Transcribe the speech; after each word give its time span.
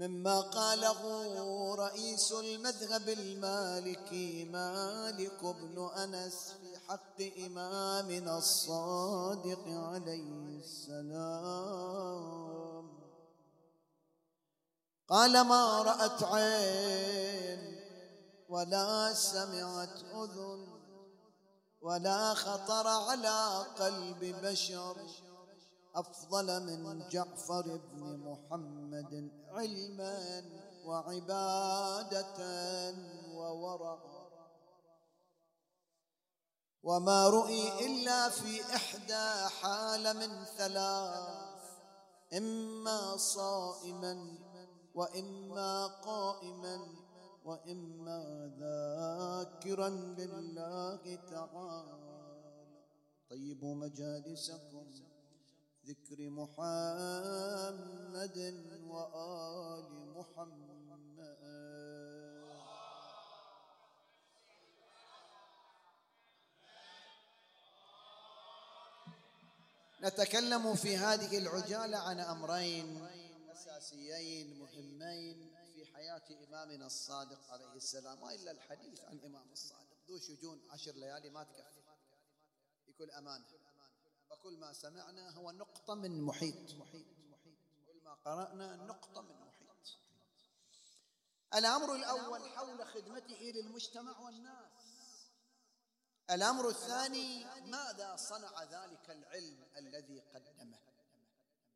مما 0.00 0.40
قاله 0.40 1.02
رئيس 1.74 2.32
المذهب 2.32 3.08
المالكي 3.08 4.44
مالك 4.44 5.44
بن 5.44 5.90
أنس 5.96 6.52
في 6.60 6.78
حق 6.88 7.20
إمامنا 7.46 8.38
الصادق 8.38 9.64
عليه 9.68 10.58
السلام. 10.64 12.00
قال 15.08 15.40
ما 15.40 15.82
رأت 15.82 16.22
عين 16.22 17.80
ولا 18.48 19.14
سمعت 19.14 20.02
أذن 20.14 20.68
ولا 21.80 22.34
خطر 22.34 22.86
على 22.86 23.66
قلب 23.78 24.36
بشر. 24.42 24.96
أفضل 25.94 26.62
من 26.62 27.08
جعفر 27.08 27.76
بن 27.76 28.16
محمد 28.16 29.30
علما 29.48 30.44
وعبادة 30.84 32.38
وورع. 33.34 33.98
وما 36.82 37.28
رؤي 37.28 37.86
إلا 37.86 38.28
في 38.28 38.62
إحدى 38.62 39.48
حال 39.48 40.16
من 40.16 40.44
ثلاث 40.44 41.62
إما 42.36 43.16
صائما 43.16 44.38
وإما 44.94 45.86
قائما 45.86 46.86
وإما 47.44 48.50
ذاكرا 48.60 49.88
لله 49.88 51.18
تعالى. 51.30 52.00
طيبوا 53.30 53.74
مجالسكم. 53.74 55.09
ذكر 55.90 56.30
محمد 56.30 56.58
وآل 58.86 59.86
محمد. 60.16 60.60
نتكلم 70.02 70.74
في 70.74 70.96
هذه 70.96 71.38
العجالة 71.38 71.98
عن 71.98 72.20
أمرين 72.20 73.06
أساسيين 73.52 74.58
مهمين 74.58 75.54
في 75.74 75.86
حياة 75.86 76.22
إمامنا 76.48 76.86
الصادق 76.86 77.50
عليه 77.50 77.72
السلام 77.72 78.22
وإلا 78.22 78.50
الحديث 78.50 79.00
عن 79.00 79.20
إمام 79.24 79.52
الصادق. 79.52 79.96
ذو 80.08 80.18
شجون 80.18 80.60
عشر 80.70 80.92
ليالي 80.92 81.30
ما 81.30 81.44
تكفي. 81.44 81.80
بكل 82.88 83.10
أمانة. 83.10 83.59
وكل 84.40 84.58
ما 84.58 84.72
سمعنا 84.72 85.30
هو 85.30 85.50
نقطة 85.50 85.94
من 85.94 86.22
محيط. 86.22 86.70
كل 87.86 88.00
ما 88.04 88.14
قرأنا 88.14 88.76
نقطة 88.76 89.22
من 89.22 89.36
محيط. 89.40 89.60
الأمر 91.54 91.94
الأول 91.94 92.48
حول 92.48 92.86
خدمته 92.86 93.52
للمجتمع 93.54 94.18
والناس. 94.18 95.26
الأمر 96.30 96.68
الثاني 96.68 97.44
ماذا 97.60 98.16
صنع 98.16 98.64
ذلك 98.64 99.10
العلم 99.10 99.66
الذي 99.76 100.20
قدمه؟ 100.20 100.78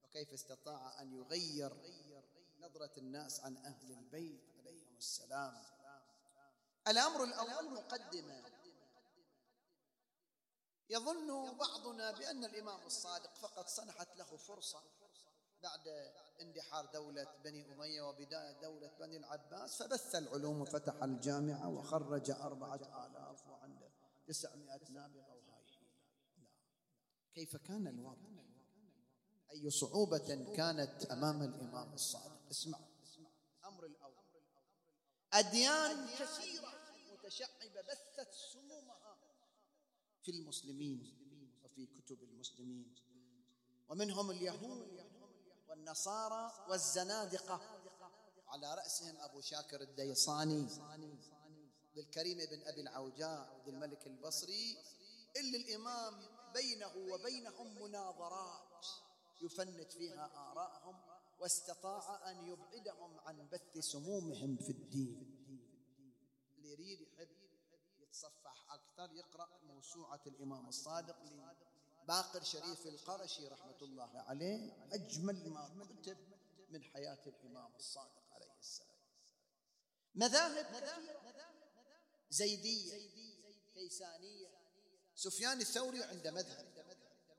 وكيف 0.04 0.32
استطاع 0.32 1.02
أن 1.02 1.12
يغير 1.12 1.72
نظرة 2.58 2.92
الناس 2.98 3.40
عن 3.40 3.56
أهل 3.56 3.92
البيت 3.92 4.42
عليهم 4.58 4.96
السلام؟ 4.96 5.62
الأمر 6.88 7.24
الأول 7.24 7.74
مقدمة 7.74 8.63
يظن 10.90 11.56
بعضنا 11.56 12.10
بأن 12.10 12.44
الإمام 12.44 12.86
الصادق 12.86 13.34
فقط 13.34 13.68
سنحت 13.68 14.16
له 14.16 14.36
فرصة 14.36 14.82
بعد 15.62 16.12
اندحار 16.40 16.86
دولة 16.86 17.26
بني 17.44 17.72
أمية 17.72 18.02
وبداية 18.02 18.60
دولة 18.60 18.90
بني 19.00 19.16
العباس 19.16 19.82
فبث 19.82 20.14
العلوم 20.14 20.60
وفتح 20.60 21.02
الجامعة 21.02 21.68
وخرج 21.68 22.30
أربعة 22.30 23.06
آلاف 23.06 23.48
وعنده 23.48 23.90
تسعمائة 24.26 24.90
نابغة 24.90 25.34
وهاي. 25.34 25.64
لا. 26.36 26.48
كيف 27.34 27.56
كان 27.56 27.86
الوضع؟ 27.86 28.44
أي 29.52 29.70
صعوبة 29.70 30.52
كانت 30.56 31.04
أمام 31.04 31.42
الإمام 31.42 31.94
الصادق؟ 31.94 32.40
اسمع. 32.50 32.78
أمر 33.64 33.86
الأول. 33.86 34.24
أديان 35.32 36.06
كثيرة 36.06 36.72
متشعبة 37.12 37.80
بثت 37.80 38.32
سمومها 38.52 39.03
في 40.24 40.30
المسلمين 40.30 41.00
وفي 41.64 41.86
كتب 41.86 42.22
المسلمين. 42.22 42.94
ومنهم 43.88 44.30
اليهود 44.30 45.04
والنصارى 45.68 46.52
والزنادقة. 46.70 47.60
على 48.46 48.74
رأسهم 48.74 49.16
أبو 49.16 49.40
شاكر 49.40 49.80
الديصاني 49.80 50.68
بالكريم 51.94 52.38
بن 52.38 52.62
أبي 52.62 52.80
العوجاء 52.80 53.62
بالملك 53.66 54.06
البصري. 54.06 54.76
اللي 55.36 55.56
الإمام 55.56 56.14
بينه 56.54 56.96
وبينهم 56.96 57.82
مناظرات 57.82 58.86
يفند 59.42 59.90
فيها 59.90 60.50
آراءهم 60.50 61.00
واستطاع 61.40 62.30
أن 62.30 62.48
يبعدهم 62.48 63.20
عن 63.20 63.48
بث 63.48 63.78
سمومهم 63.78 64.56
في 64.56 64.70
الدين. 64.70 65.40
اللي 66.56 66.70
يريد 66.70 67.00
يحب 67.00 67.28
أكثر 68.94 69.12
يقرأ 69.12 69.48
موسوعة 69.62 70.20
الإمام 70.26 70.68
الصادق 70.68 71.16
باقر 72.08 72.42
شريف 72.42 72.86
القرشي 72.86 73.48
رحمة 73.48 73.82
الله 73.82 74.18
عليه 74.18 74.86
أجمل 74.92 75.50
ما 75.50 75.86
كتب 76.02 76.18
من 76.70 76.82
حياة 76.82 77.18
الإمام 77.26 77.74
الصادق 77.76 78.22
عليه 78.32 78.58
السلام. 78.58 78.98
مذاهب 80.14 80.66
زيدية 82.30 83.10
كيسانية. 83.74 84.48
سفيان 85.14 85.60
الثوري 85.60 86.04
عنده 86.04 86.30
مذهب 86.30 86.96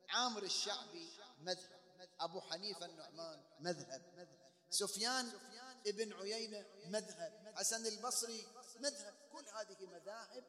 عامر 0.10 0.44
الشعبي 0.44 1.10
مذهب 1.40 1.80
أبو 2.20 2.42
حنيفة 2.42 2.86
النعمان 2.86 3.44
مذهب 3.60 4.28
سفيان 4.70 5.32
ابن 5.88 6.14
عيينة 6.14 6.66
مذهب 6.86 7.54
حسن 7.56 7.86
البصري 7.86 8.48
مذهب. 8.80 9.14
كل 9.32 9.46
هذه 9.48 9.86
مذاهب 9.86 10.44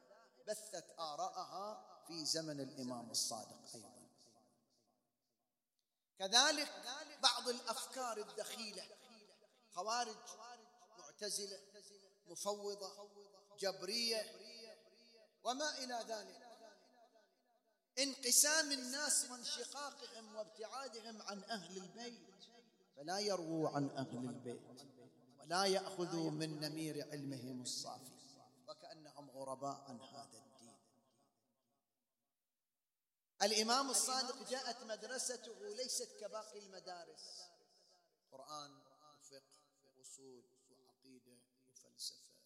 بثت 0.46 0.84
آراءها 0.98 2.02
في 2.06 2.24
زمن 2.24 2.60
الإمام 2.60 3.10
الصادق 3.10 3.74
أيضا. 3.74 3.96
كذلك 6.18 6.72
بعض 7.22 7.48
الأفكار 7.48 8.18
الدخيلة 8.18 8.84
خوارج 9.72 10.16
معتزلة 10.98 11.60
مفوضة 12.26 13.08
جبرية 13.60 14.24
وما 15.44 15.78
إلى 15.78 16.04
ذلك. 16.08 16.46
انقسام 17.98 18.72
الناس 18.72 19.30
وانشقاقهم 19.30 20.36
وابتعادهم 20.36 21.22
عن 21.22 21.44
أهل 21.44 21.76
البيت 21.76 22.44
فلا 22.96 23.18
يرووا 23.18 23.68
عن 23.68 23.90
أهل 23.90 24.16
البيت 24.16 24.82
ولا 25.38 25.64
يأخذوا 25.64 26.30
من 26.30 26.60
نمير 26.60 27.10
علمهم 27.12 27.62
الصافي. 27.62 28.15
غرباء 29.36 29.80
عن 29.88 30.00
هذا 30.00 30.38
الدين. 30.38 30.76
الإمام 33.42 33.90
الصادق 33.90 34.48
جاءت 34.50 34.82
مدرسته 34.84 35.68
ليست 35.68 36.16
كباقي 36.20 36.58
المدارس. 36.58 37.42
قرآن 38.32 38.70
وفقه 39.20 39.60
وأصول 39.84 40.44
وعقيدة 40.70 41.38
وفلسفة 41.68 42.36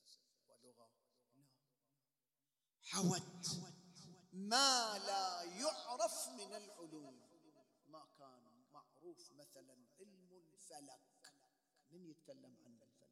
ولغة. 0.48 0.90
حوت. 2.82 3.46
ما 4.32 4.98
لا 4.98 5.42
يعرف 5.42 6.28
من 6.28 6.54
العلوم. 6.54 7.30
ما 7.86 8.06
كان 8.18 8.65
معروف 8.72 9.32
مثلا 9.32 9.86
علم 10.00 10.32
الفلك. 10.32 11.00
من 11.91 12.04
يتكلم 12.10 12.56
عن 12.65 12.78
الفلك؟ 12.82 13.10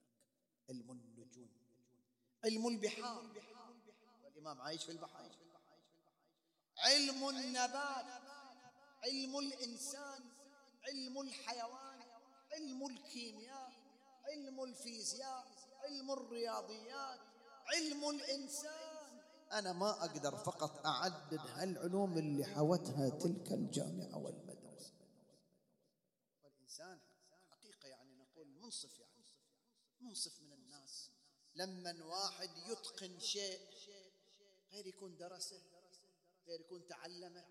علم 0.68 0.90
النجوم. 0.90 1.50
علم 2.44 2.66
البحار. 2.66 3.22
والإمام 4.38 4.60
عايش 4.60 4.84
في 4.84 4.92
البحار 4.92 5.30
علم 6.78 7.28
النبات 7.28 8.04
علم 9.04 9.38
الإنسان 9.38 10.22
علم 10.88 11.20
الحيوان 11.20 12.00
علم 12.52 12.86
الكيمياء 12.86 13.72
علم 14.24 14.64
الفيزياء 14.64 15.46
علم 15.84 16.10
الرياضيات 16.10 17.20
علم 17.74 18.10
الإنسان. 18.10 19.20
أنا 19.52 19.72
ما 19.72 19.90
أقدر 19.90 20.36
فقط 20.36 20.86
أعدد 20.86 21.40
هالعلوم 21.40 22.18
اللي 22.18 22.44
حوتها 22.44 23.08
تلك 23.08 23.52
الجامعة 23.52 24.18
والمدرسة. 24.18 24.92
والإنسان 26.42 27.00
حقيقة 27.50 27.88
يعني 27.88 28.14
نقول 28.14 28.48
منصف 28.48 28.98
يعني 28.98 29.24
منصف 30.00 30.42
من 30.42 30.52
الناس. 30.52 31.10
لما 31.54 32.04
واحد 32.04 32.50
يتقن 32.56 33.20
شيء 33.20 33.60
غير 34.72 34.86
يكون 34.86 35.16
درسه 35.16 35.62
غير 36.46 36.60
يكون 36.60 36.86
تعلمه. 36.86 37.46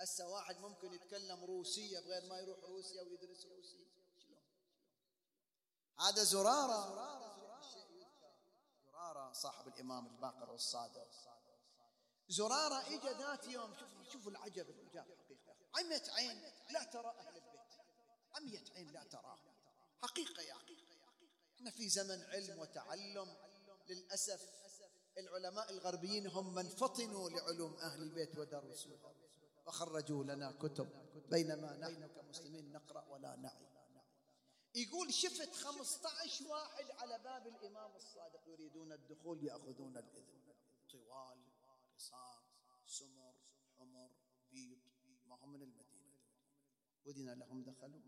هسه 0.00 0.28
واحد 0.28 0.58
ممكن 0.58 0.92
يتكلم 0.92 1.44
روسية 1.44 2.00
بغير 2.00 2.26
ما 2.26 2.38
يروح 2.38 2.58
روسيا 2.64 3.02
ويدرس 3.02 3.42
شلون؟ 3.42 4.42
هذا 6.00 6.22
زرارة. 6.22 6.94
زرارة 8.86 9.32
صاحب 9.32 9.68
الإمام 9.68 10.06
الباقر 10.06 10.50
والصادق. 10.50 11.08
زرارة 12.28 12.94
إجا 12.94 13.18
ذات 13.18 13.44
يوم 13.44 13.74
شوفوا 13.74 14.04
شوفوا 14.04 14.30
العجب 14.30 14.70
العجاب 14.70 15.06
حقيقة 15.18 15.56
عمية 15.74 16.02
عين 16.10 16.42
لا 16.70 16.84
ترى 16.84 17.10
أهل 17.10 17.36
البيت. 17.36 17.56
عمية 18.34 18.64
عين 18.76 18.92
لا 18.92 19.04
تراه 19.04 19.38
حقيقة 20.02 20.42
يا 20.42 20.56
أخي 20.56 20.76
إحنا 21.56 21.70
في 21.70 21.88
زمن 21.88 22.22
علم 22.22 22.58
وتعلم 22.58 23.36
للأسف. 23.88 24.65
العلماء 25.18 25.70
الغربيين 25.70 26.26
هم 26.26 26.54
من 26.54 26.68
فطنوا 26.68 27.30
لعلوم 27.30 27.74
أهل 27.74 28.02
البيت 28.02 28.38
ودرسوها 28.38 29.14
وخرجوا 29.66 30.24
لنا 30.24 30.52
كتب 30.52 30.88
بينما 31.30 31.76
نحن 31.76 32.06
كمسلمين 32.06 32.72
نقرأ 32.72 33.04
ولا 33.08 33.36
نعي. 33.36 33.66
يقول 34.74 35.14
شفت 35.14 35.54
15 35.54 36.46
واحد 36.48 36.90
على 36.90 37.18
باب 37.18 37.46
الإمام 37.46 37.96
الصادق 37.96 38.48
يريدون 38.48 38.92
الدخول 38.92 39.44
يأخذون 39.44 39.96
الإذن. 39.96 40.54
طوال 40.90 41.38
قصار 41.94 42.42
سمر 42.86 43.34
حمر 43.78 44.10
بيض 44.50 44.78
ما 45.26 45.34
هم 45.34 45.52
من 45.52 45.62
المدينة. 45.62 46.18
أذن 47.06 47.38
لهم 47.38 47.62
دخلوا. 47.62 48.00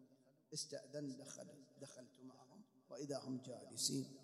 استأذن 0.55 1.17
دخلوا 1.17 1.65
دخلت 1.81 2.21
معهم. 2.21 2.65
وإذا 2.91 3.19
هم 3.19 3.43
جالسين. 3.43 4.19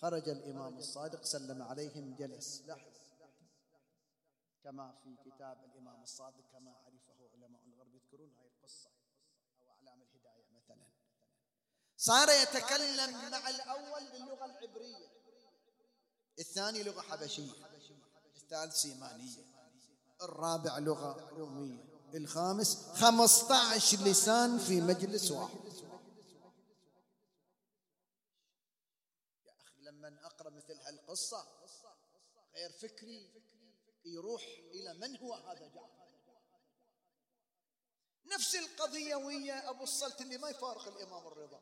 خرج 0.00 0.28
الإمام 0.28 0.78
الصادق 0.78 1.24
سلم 1.24 1.62
عليهم 1.62 2.14
جلس. 2.14 2.62
لاحظ 2.66 2.92
كما 4.64 4.94
في 5.04 5.16
كتاب 5.30 5.64
الإمام 5.64 6.02
الصادق 6.02 6.44
كما 6.52 6.70
عرفه 6.70 7.28
علماء 7.32 7.62
الغرب 7.64 7.94
يذكرون 7.94 8.30
هاي 8.38 8.46
القصة 8.46 8.90
أو 9.62 9.70
أعلام 9.70 10.02
الهداية 10.02 10.46
مثلا. 10.50 10.86
صار 11.96 12.28
يتكلم 12.28 13.30
مع 13.30 13.48
الأول 13.48 14.10
باللغة 14.12 14.44
العبرية. 14.44 15.08
الثاني 16.38 16.82
لغة 16.82 17.00
حبشية. 17.00 17.52
الثالث 18.36 18.74
سيمانية. 18.74 19.44
الرابع 20.22 20.78
لغة 20.78 21.28
رومية. 21.30 21.84
الخامس 22.14 22.76
خمسة 22.76 23.54
عشر 23.74 23.98
لسان 23.98 24.58
في 24.58 24.80
مجلس 24.80 25.30
واحد 25.30 25.58
يا 29.46 29.52
أخي 29.60 29.80
لما 29.80 30.26
أقرأ 30.26 30.50
هالقصة 31.08 31.48
غير 32.54 32.72
فكري 32.72 33.30
يروح 34.04 34.42
إلى 34.70 34.94
من 34.94 35.16
هو 35.16 35.34
هذا 35.34 35.68
جعفر. 35.68 36.08
نفس 38.26 38.54
القضية 38.54 39.14
ويا 39.14 39.70
أبو 39.70 39.82
الصلت 39.82 40.20
اللي 40.20 40.38
ما 40.38 40.50
يفارق 40.50 40.88
الإمام 40.88 41.26
الرضا. 41.26 41.60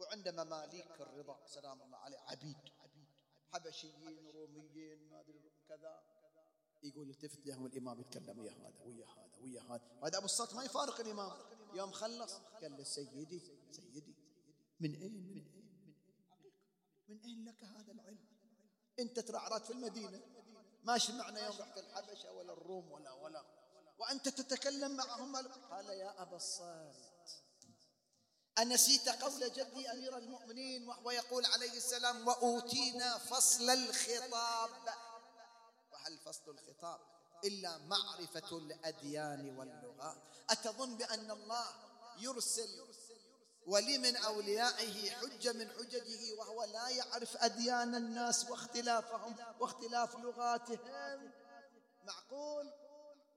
وعنده 0.00 0.32
مماليك 0.44 1.00
الرضا 1.00 1.46
سلام 1.46 1.82
الله 1.82 1.98
عليه 1.98 2.18
عبيد. 2.18 2.56
حبشيين 3.52 4.30
روميين 4.30 5.10
ما 5.10 5.20
أدري 5.20 5.52
كذا. 5.68 6.02
يقول 6.82 7.10
التفت 7.10 7.46
لهم 7.46 7.66
الإمام 7.66 8.00
يتكلم 8.00 8.38
ويا 8.38 8.52
هذا 8.52 8.82
ويا 8.84 9.06
هذا 9.06 9.38
ويا 9.40 9.62
هذا. 9.62 10.00
هذا 10.04 10.18
أبو 10.18 10.24
الصلت 10.24 10.54
ما 10.54 10.64
يفارق 10.64 11.00
الإمام. 11.00 11.32
يوم 11.74 11.92
خلص 11.92 12.34
قال 12.34 12.76
له 12.76 12.84
سيدي 12.84 13.40
سيدي 13.70 14.14
من 14.80 14.94
أين 14.94 15.12
من 15.12 15.46
أين؟ 15.54 15.94
من 17.08 17.20
أين 17.20 17.44
لك 17.44 17.64
هذا 17.64 17.92
العلم؟ 17.92 18.27
أنت 18.98 19.20
ترعرات 19.20 19.64
في 19.64 19.72
المدينة. 19.72 20.20
ماشي 20.82 21.12
معنا 21.12 21.46
يوم 21.46 21.56
رحت 21.58 21.78
الحبشة 21.78 22.32
ولا 22.32 22.52
الروم 22.52 22.92
ولا 22.92 23.12
ولا. 23.12 23.44
وأنت 23.98 24.28
تتكلم 24.28 24.96
معهم. 24.96 25.36
قال 25.70 25.90
يا 25.90 26.22
أبا 26.22 26.36
الصالت 26.36 26.96
أنسيت 28.58 29.08
قول 29.08 29.52
جدي 29.52 29.90
أمير 29.90 30.18
المؤمنين 30.18 30.88
وهو 30.88 31.10
يقول 31.10 31.46
عليه 31.46 31.72
السلام 31.72 32.28
وأوتينا 32.28 33.18
فصل 33.18 33.70
الخطاب. 33.70 34.70
وهل 35.92 36.18
فصل 36.18 36.50
الخطاب 36.50 37.00
إلا 37.44 37.78
معرفة 37.78 38.58
الأديان 38.58 39.58
واللغات 39.58 40.22
أتظن 40.50 40.96
بأن 40.96 41.30
الله 41.30 41.66
يرسل 42.18 42.80
ولي 43.68 43.98
من 43.98 44.16
أوليائه 44.16 45.10
حجة 45.10 45.52
من 45.52 45.70
حججه 45.70 46.34
وهو 46.38 46.64
لا 46.64 46.88
يعرف 46.88 47.36
أديان 47.36 47.94
الناس 47.94 48.50
واختلافهم 48.50 49.36
واختلاف 49.60 50.16
لغاتهم. 50.16 51.32
معقول؟ 52.04 52.72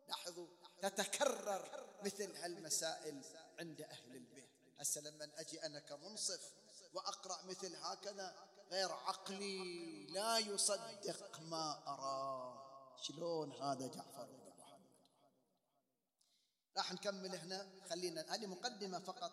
لاحظوا 0.07 0.47
تتكرر 0.81 1.85
مثل 2.03 2.35
هالمسائل 2.35 3.21
عند 3.59 3.81
أهل 3.81 4.15
البيت. 4.15 4.49
هسه 4.79 5.01
لما 5.01 5.29
أجي 5.37 5.65
أنا 5.65 5.79
كمنصف 5.79 6.53
وأقرأ 6.93 7.43
مثل 7.45 7.75
هكذا 7.75 8.35
غير 8.71 8.91
عقلي 8.91 10.05
لا 10.05 10.37
يصدق 10.37 11.39
ما 11.39 11.83
أراه 11.87 12.95
شلون 13.01 13.51
هذا 13.51 13.87
جعفر 13.87 14.25
بن 14.25 14.51
راح 16.77 16.93
نكمل 16.93 17.35
هنا. 17.35 17.67
خلينا 17.89 18.35
هذه 18.35 18.45
مقدمة 18.45 18.99
فقط. 18.99 19.31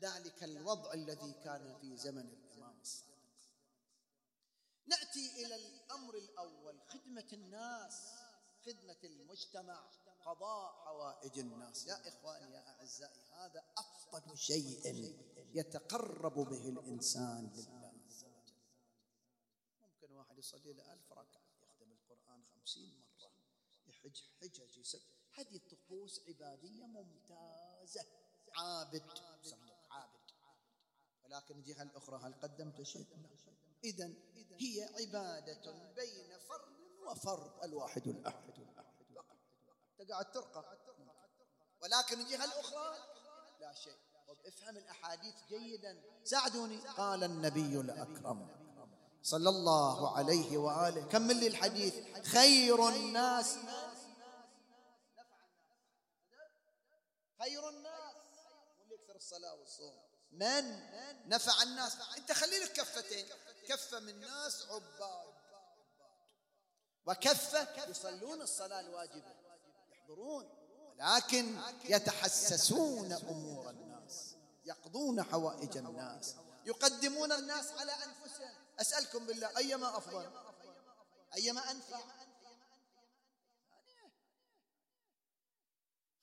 ذلك 0.00 0.44
الوضع 0.44 0.92
الذي 0.92 1.32
كان 1.32 1.78
في 1.80 1.96
زمن 1.96 2.28
الإمام 2.28 2.80
الصادق. 2.80 3.14
نأتي 4.86 5.44
إلى 5.46 5.54
الأمر 5.54 6.14
الأول 6.14 6.80
خدمة 6.88 7.28
الناس 7.32 8.14
خدمة 8.66 8.98
المجتمع 9.04 9.90
قضاء 10.24 10.72
حوائج 10.84 11.38
الناس. 11.38 11.86
يا 11.86 12.08
إخواني 12.08 12.54
يا 12.54 12.68
أعزائي 12.68 13.22
هذا 13.32 13.64
أفضل 13.78 14.38
شيء 14.38 14.80
يتقرب 15.54 16.34
به 16.34 16.68
الإنسان 16.68 17.52
لله 17.56 17.92
عز 18.06 18.24
وجل. 18.24 18.54
ممكن 19.82 20.12
واحد 20.12 20.38
يصلي 20.38 20.72
له 20.72 20.92
ألف 20.92 21.12
ركعة 21.12 21.42
يخدم 21.62 21.92
القرآن 21.92 22.44
خمسين 22.54 23.00
مرة 23.00 23.30
يحج 23.86 24.22
حجج 24.40 24.78
يسب 24.78 25.02
هذه 25.34 25.60
طقوس 25.70 26.20
عبادية 26.28 26.86
ممتازة 26.86 28.06
عابد 28.56 29.02
عابد. 29.02 29.63
ولكن 31.24 31.54
الجهة 31.58 31.82
الأخرى 31.82 32.20
هل 32.22 32.34
قدمت 32.42 32.82
شيء 32.82 33.06
إذا 33.84 34.12
هي 34.58 34.82
عبادة 34.82 35.72
بين 35.96 36.38
فرد 36.38 36.74
وفرد 37.06 37.64
الواحد 37.64 38.08
الأحد 38.08 38.52
فقط 39.14 39.36
تقعد 39.98 40.32
ترقى 40.32 40.78
ولكن 41.82 42.20
الجهة 42.20 42.44
الأخرى 42.44 42.96
لا 43.60 43.74
شيء 43.74 43.98
افهم 44.46 44.76
الأحاديث 44.76 45.34
جيدا 45.48 46.02
ساعدوني 46.24 46.78
قال 46.78 47.24
النبي 47.24 47.80
الأكرم 47.80 48.48
صلى 49.22 49.48
الله 49.48 50.16
عليه 50.16 50.58
وآله 50.58 51.08
كمل 51.08 51.36
لي 51.36 51.46
الحديث 51.46 51.94
خير 52.26 52.88
الناس 52.88 53.56
خير 57.38 57.68
الناس 57.68 58.16
واللي 58.80 58.94
يكثر 58.94 59.16
الصلاة 59.16 59.54
والصوم 59.54 60.13
من 60.34 60.80
نفع 61.28 61.62
الناس. 61.62 61.96
انت 62.16 62.32
خلي 62.32 62.58
لك 62.58 62.72
كفتين. 62.72 63.26
كفة 63.68 64.00
من 64.00 64.20
ناس 64.20 64.66
عباد. 64.66 65.34
وكفة 67.06 67.86
يصلون 67.90 68.42
الصلاة 68.42 68.80
الواجبة. 68.80 69.34
يحضرون. 69.92 70.64
ولكن 70.98 71.58
يتحسسون 71.84 73.12
أمور 73.12 73.70
الناس. 73.70 74.34
يقضون 74.64 75.22
حوائج 75.22 75.76
الناس. 75.76 76.34
يقدمون 76.64 77.32
الناس 77.32 77.70
على 77.70 77.92
أنفسهم. 77.92 78.54
أسألكم 78.80 79.26
بالله 79.26 79.56
أيما 79.56 79.98
أفضل؟ 79.98 80.30
أيما 81.34 81.70
أنفع؟ 81.70 82.00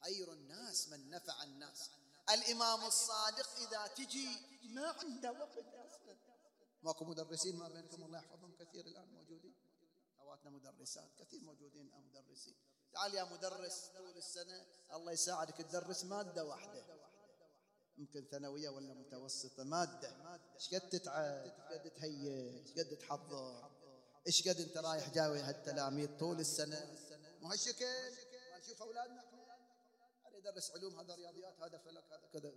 خير 0.03 0.33
الناس 0.33 0.87
من 0.87 1.09
نفع 1.09 1.43
الناس. 1.43 1.89
الإمام 2.33 2.85
الصادق 2.85 3.49
إذا 3.57 3.87
تجي 3.87 4.29
ما 4.63 4.87
عنده 4.87 5.31
وقت 5.31 5.57
أصلا. 5.57 6.17
ماكو 6.83 7.05
مدرسين 7.05 7.55
ما 7.55 7.67
بينكم 7.67 8.03
الله 8.03 8.19
يحفظهم 8.19 8.55
كثير 8.59 8.85
الآن 8.85 9.07
موجودين. 9.13 9.55
أخواتنا 10.19 10.49
مدرسات 10.49 11.09
كثير 11.19 11.41
موجودين 11.43 11.87
الآن 11.87 12.03
مدرسين. 12.05 12.55
تعال 12.93 13.13
يا 13.13 13.23
مدرس 13.23 13.91
طول 13.97 14.17
السنة 14.17 14.65
الله 14.93 15.11
يساعدك 15.11 15.57
تدرس 15.57 16.03
مادة 16.03 16.45
واحدة. 16.45 16.85
يمكن 17.97 18.25
ثانوية 18.31 18.69
ولا 18.69 18.93
متوسطة؟ 18.93 19.63
مادة. 19.63 20.39
إيش 20.55 20.73
قد 20.73 20.89
تتعب؟ 20.89 21.43
إيش 21.43 21.53
قد 21.71 21.91
تهيئ؟ 21.91 22.59
إيش 22.59 22.71
قد 22.71 22.97
تحضر؟ 22.97 23.71
إيش 24.27 24.47
قد 24.47 24.59
أنت 24.59 24.77
رايح 24.77 25.09
جاوي 25.09 25.39
هالتلاميذ 25.39 26.17
طول 26.17 26.39
السنة؟ 26.39 26.97
مو 27.41 27.49
هالشكل؟ 27.49 27.85
نشوف 28.59 28.81
أولادنا. 28.81 29.30
يدرس 30.45 30.71
علوم 30.71 30.99
هذا 30.99 31.15
رياضيات 31.15 31.59
هذا 31.59 31.77
فلك 31.77 32.13
هذا 32.13 32.27
كذا 32.33 32.53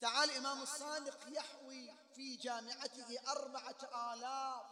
تعال 0.00 0.30
إمام 0.30 0.62
الصادق 0.62 1.18
يحوي 1.28 1.92
في 2.14 2.36
جامعته 2.36 3.30
أربعة 3.30 4.12
آلاف. 4.14 4.66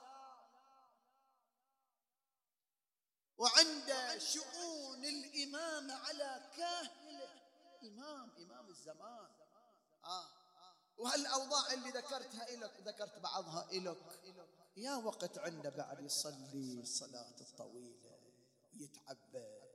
وعند 3.39 4.19
شؤون 4.19 5.05
الإمامة 5.05 5.95
على 5.95 6.51
كاهله. 6.57 7.43
إمام 7.83 8.31
إمام 8.31 8.69
الزمان. 8.69 9.31
آه. 10.05 10.29
وهالأوضاع 10.97 11.73
اللي 11.73 11.91
ذكرتها 11.91 12.49
إلك 12.49 12.81
ذكرت 12.81 13.19
بعضها 13.19 13.71
إلك. 13.71 14.21
يا 14.77 14.95
وقت 14.95 15.39
عنده 15.39 15.71
بعد 15.71 16.01
يصلي 16.01 16.81
الصلاة 16.81 17.41
الطويلة 17.41 18.19
ويتعبد. 18.75 19.66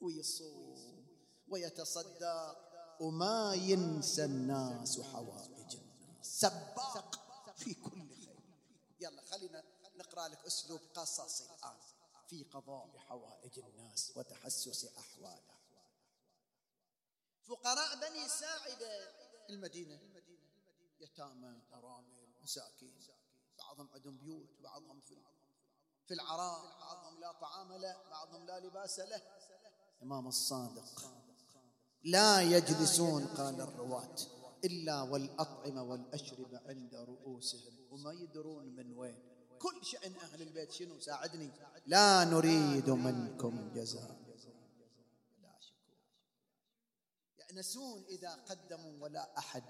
ويصوم 0.00 1.06
ويتصدق 1.48 2.58
وما 3.00 3.54
ينسى 3.54 4.24
الناس 4.24 4.98
وحوائج 4.98 5.76
الناس. 5.76 6.40
سباق 6.40 7.54
في 7.56 7.74
كل 7.74 8.08
خير. 8.08 8.40
يلا 9.00 9.22
خلينا 9.22 9.64
نقرأ 9.96 10.28
لك 10.28 10.46
أسلوب 10.46 10.80
قصصي 10.94 11.44
الآن 11.44 11.76
في 12.28 12.44
قضاء 12.44 12.98
حوائج 12.98 13.58
الناس 13.58 14.12
وتحسس 14.16 14.84
أحوالها 14.84 15.54
فقراء 17.42 18.00
بني 18.00 18.28
ساعدة 18.28 19.10
المدينة. 19.50 20.00
يتامى 21.00 21.60
أرامل 21.72 22.32
مساكين. 22.42 23.00
بعضهم 23.58 23.90
عندهم 23.94 24.18
بيوت 24.18 24.48
بعضهم 24.60 25.00
في 25.00 25.16
في 26.06 26.14
العراء 26.14 26.78
بعضهم 26.80 27.20
لا 27.20 27.32
طعام 27.32 27.72
له 27.72 28.02
بعضهم 28.10 28.46
لا 28.46 28.60
لباس 28.60 29.00
له. 29.00 29.22
إمام 30.04 30.26
الصادق. 30.26 31.12
لا 32.04 32.40
يجلسون 32.40 33.26
قال 33.26 33.60
الرواة 33.60 34.16
إلا 34.64 35.02
والأطعمة 35.02 35.82
والأشربة 35.82 36.60
عند 36.68 36.94
رؤوسهم. 36.94 37.74
وما 37.90 38.12
يدرون 38.12 38.76
من 38.76 38.92
وين. 38.92 39.18
كل 39.58 39.84
شأن 39.84 40.16
أهل 40.16 40.42
البيت 40.42 40.72
شنو؟ 40.72 41.00
ساعدني. 41.00 41.50
لا 41.86 42.24
نريد 42.24 42.90
منكم 42.90 43.72
جزاء. 43.74 44.16
لا 45.42 45.56
يأنسون 47.38 48.04
إذا 48.04 48.32
قدموا 48.34 49.02
ولا 49.02 49.38
أحد 49.38 49.64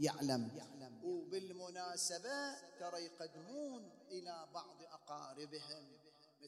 يعلم. 0.00 0.50
وبالمناسبة 1.04 2.54
ترى 2.80 2.98
يقدمون 3.04 3.90
إلى 4.10 4.46
بعض 4.54 4.82
أقاربهم. 4.82 5.99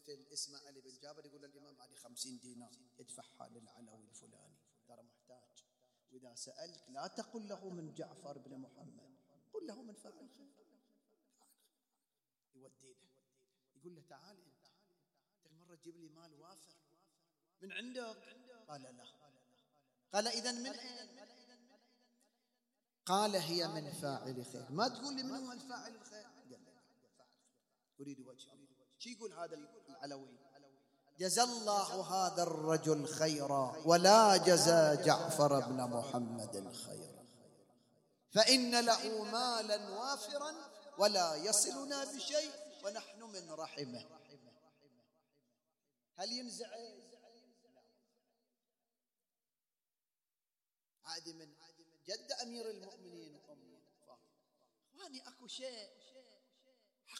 مثل 0.02 0.26
إسماعيل 0.32 0.80
بن 0.80 0.98
جابر 0.98 1.26
يقول 1.26 1.44
الإمام 1.44 1.80
علي 1.80 1.96
خمسين 1.96 2.38
دينار. 2.38 2.72
ادفعها 3.00 3.48
للعلوي 3.48 4.04
الفلاني. 4.04 4.56
ترى 4.88 5.02
محتاج. 5.02 5.64
وإذا 6.10 6.34
سألت 6.34 6.88
لا 6.88 7.06
تقل 7.06 7.48
له 7.48 7.70
من 7.70 7.94
جعفر 7.94 8.38
بن 8.38 8.58
محمد. 8.58 9.16
قل 9.52 9.66
له 9.66 9.82
من 9.82 9.94
فاعل 9.94 10.30
خير 10.36 10.54
يودي 12.54 12.92
له 12.92 13.08
يقول 13.76 13.94
له 13.94 14.02
تعال 14.02 14.36
أنت. 14.36 14.66
أنت 15.46 15.52
مرة 15.52 15.74
تجيب 15.74 15.96
لي 15.96 16.08
مال 16.08 16.34
وافر. 16.34 16.76
من 17.60 17.72
عندك؟ 17.72 18.36
قال 18.68 18.82
لا. 18.82 19.06
قال 20.12 20.26
إذا 20.26 20.52
من 20.52 20.72
قال 23.06 23.36
هي 23.36 23.68
من 23.68 23.92
فاعل 23.92 24.44
خير. 24.44 24.70
ما 24.70 24.88
تقول 24.88 25.16
لي 25.16 25.22
من 25.22 25.30
هو 25.30 25.52
الفاعل 25.52 25.94
الخير؟ 25.94 26.26
قال 26.26 26.58
أريد 28.00 28.20
وجه 28.20 28.52
الله 28.52 28.71
شو 29.02 29.08
يقول 29.08 29.32
هذا 29.32 29.58
العلوي؟ 29.88 30.38
جزى 31.18 31.42
الله 31.42 32.02
هذا 32.02 32.42
الرجل 32.42 33.06
خيرا 33.06 33.82
ولا 33.86 34.36
جزى 34.36 35.04
جعفر 35.04 35.60
بن 35.60 35.76
محمد 35.76 36.72
خيرا. 36.72 37.26
فإن 38.30 38.80
له 38.80 39.24
مالا 39.24 39.88
وافرا 39.90 40.54
ولا 40.98 41.34
يصلنا 41.34 42.04
بشيء 42.04 42.50
ونحن 42.84 43.22
من 43.22 43.50
رحمه. 43.50 44.04
هل 46.16 46.32
ينزعج؟ 46.32 47.02
عادي 51.04 51.32
من 51.32 51.54
جد 52.06 52.32
أمير 52.42 52.70
المؤمنين. 52.70 53.34
وأم 53.34 53.80
فاطمة. 54.06 54.16
إخواني 54.94 55.28
أكو 55.28 55.46
شيء 55.46 55.90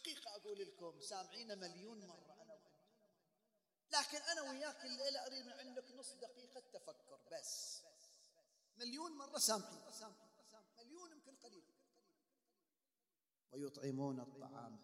حقيقة 0.03 0.37
أقول 0.37 0.59
لكم 0.59 1.01
سامعين 1.01 1.59
مليون 1.59 2.07
مرة 2.07 2.43
أنا 2.43 2.61
لكن 3.93 4.19
أنا 4.19 4.43
وياك 4.43 4.85
الليلة 4.85 5.27
أريد 5.27 5.47
من 5.47 5.53
عندك 5.53 5.91
نص 5.91 6.13
دقيقة 6.13 6.61
تفكر 6.61 7.21
بس. 7.33 7.83
مليون 8.77 9.13
مرة 9.13 9.39
سامعين 9.39 9.81
مليون 10.79 11.13
يمكن 11.13 11.37
قليل. 11.37 11.65
ويطعمون 13.53 14.21
الطعام 14.21 14.79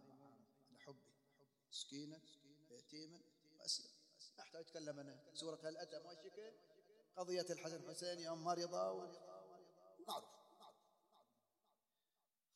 لحبه. 0.70 1.12
مسكينا 1.70 2.20
يتيما 2.70 3.20
ما 3.58 3.66
أحتاج 4.40 4.60
أتكلم 4.66 4.98
أنا. 4.98 5.34
سورة 5.34 5.60
هل 5.62 5.76
أتى 5.76 5.98
ما 5.98 6.14
قضية 7.16 7.46
الحسن 7.50 7.88
حسين 7.88 8.20
يوم 8.20 8.44
مرض 8.44 8.74
معروف 8.74 9.16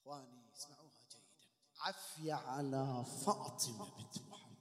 إخواني 0.00 0.52
اسمعوها 0.52 0.90
جيدا 0.90 0.91
عفية 1.82 2.34
على 2.34 3.04
فاطمة 3.26 3.84
بنت 3.96 4.18
محمد. 4.18 4.52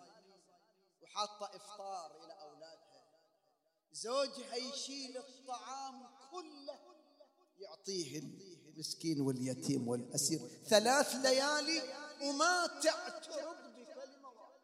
وحاطة 1.03 1.57
إفطار 1.57 2.25
إلى 2.25 2.33
أولادها. 2.33 3.05
زوجها 3.93 4.55
يشيل 4.57 5.17
الطعام 5.19 6.07
كله 6.31 6.79
يعطيه 7.59 8.19
المسكين 8.19 9.21
واليتيم 9.21 9.89
والأسير. 9.89 10.39
ثلاث 10.65 11.15
ليالي 11.15 11.83
وما 12.23 12.67
تعترض 12.67 13.75
بكلمة 13.77 14.29
واحدة 14.29 14.59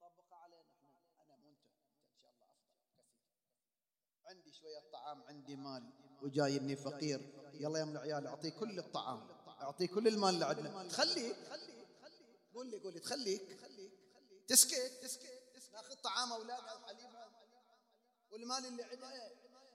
طبق 0.00 0.32
علينا 0.32 0.72
إحنا 0.84 1.22
أنا 1.24 1.36
مو 1.36 1.50
أنت 1.50 1.96
إن 1.96 2.12
شاء 2.20 2.30
الله 2.30 2.46
أفضل 2.46 3.06
كثير 3.06 4.26
عندي 4.26 4.52
شوية 5.08 5.14
طعام 5.14 5.22
عندي 5.22 5.56
مال 5.56 5.90
وجايبني 6.22 6.76
فقير. 6.76 7.20
يلا 7.54 7.78
يا 7.78 7.84
من 7.84 7.96
العيال 7.96 8.26
أعطيه 8.26 8.50
كل 8.50 8.78
الطعام. 8.78 9.28
أعطيه 9.48 9.86
كل 9.86 10.08
المال 10.08 10.34
اللي 10.34 10.44
عندنا 10.44 10.88
تخليك 10.88 11.36
قول 12.54 12.66
لي 12.70 12.78
قول 12.78 12.92
لي 12.92 13.00
تخليك. 13.00 13.42
تسكت. 14.48 15.00
تسكت 15.02 15.38
ناخذ 15.72 15.94
طعام 15.94 16.32
أولادها 16.32 16.74
وحليبها 16.74 17.30
والمال 18.30 18.66
اللي 18.66 18.82
عندها 18.82 19.30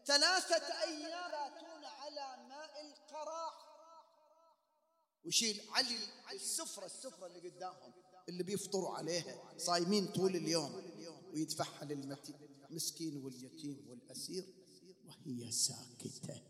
ثلاثة 0.06 0.82
أيام 0.84 1.12
ياتون 1.12 1.86
على 1.86 2.48
ماء 2.50 2.82
القراح 2.82 3.74
ويشيل 5.26 5.62
علي 5.70 5.98
السفرة 6.34 6.86
السفرة 6.86 7.28
اللي 7.28 7.50
قدامهم 7.50 7.94
اللي 8.30 8.44
بيفطروا 8.44 8.98
عليها 8.98 9.58
صايمين 9.58 10.08
طول 10.08 10.36
اليوم. 10.36 10.94
ويدفعها 11.34 11.86
للمسكين 11.86 13.24
واليتيم 13.24 13.86
والأسير. 13.90 14.63
وهي 15.26 15.52
ساكتة. 15.52 16.42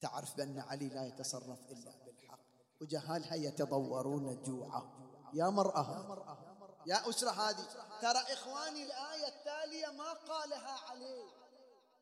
تعرف 0.00 0.36
بأن 0.36 0.58
علي 0.58 0.88
لا 0.88 1.06
يتصرف 1.06 1.60
إلا 1.70 1.92
بالحق 2.06 2.40
وجهالها 2.80 3.34
يتضورون 3.34 4.42
جوعا 4.42 4.82
يا 5.34 5.50
مرأة 5.50 6.50
يا 6.86 7.08
أسرة 7.10 7.30
هذه 7.30 7.66
ترى 8.02 8.18
إخواني 8.32 8.82
الآية 8.82 9.28
التالية 9.28 9.86
ما 9.86 10.12
قالها 10.12 10.90
عليه 10.90 11.24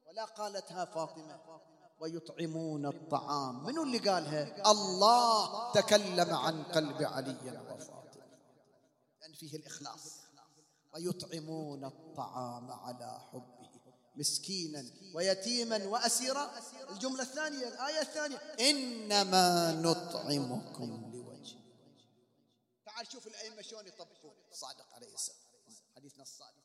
ولا 0.06 0.24
قالتها 0.24 0.84
فاطمة. 0.84 1.60
ويطعمون 2.00 2.86
الطعام. 2.86 3.64
من 3.64 3.78
اللي 3.78 3.98
قالها؟ 3.98 4.70
الله 4.70 5.72
تكلم 5.72 6.34
عن 6.34 6.62
قلب 6.62 7.02
علي 7.02 7.60
وفاطمة. 7.60 8.26
لأن 9.20 9.32
فيه 9.34 9.56
الإخلاص. 9.56 10.20
ويطعمون 10.94 11.84
الطعام 11.84 12.70
على 12.70 13.20
حبه 13.32 13.57
مسكينا 14.18 14.84
ويتيما 15.14 15.86
وأسيرا. 15.86 16.60
الجملة 16.90 17.22
الثانية 17.22 17.68
الآية 17.68 18.00
الثانية 18.00 18.36
إنما 18.36 19.72
نطعمكم 19.72 21.10
لوجه. 21.14 21.56
تعال 22.86 23.12
شوف 23.12 23.26
الأئمة 23.26 23.62
شلون 23.62 23.86
يطبقون. 23.86 24.36
الصادق 24.50 24.94
عليه 24.94 25.14
السلام. 25.14 25.38
حديثنا 25.96 26.22
الصادق. 26.22 26.58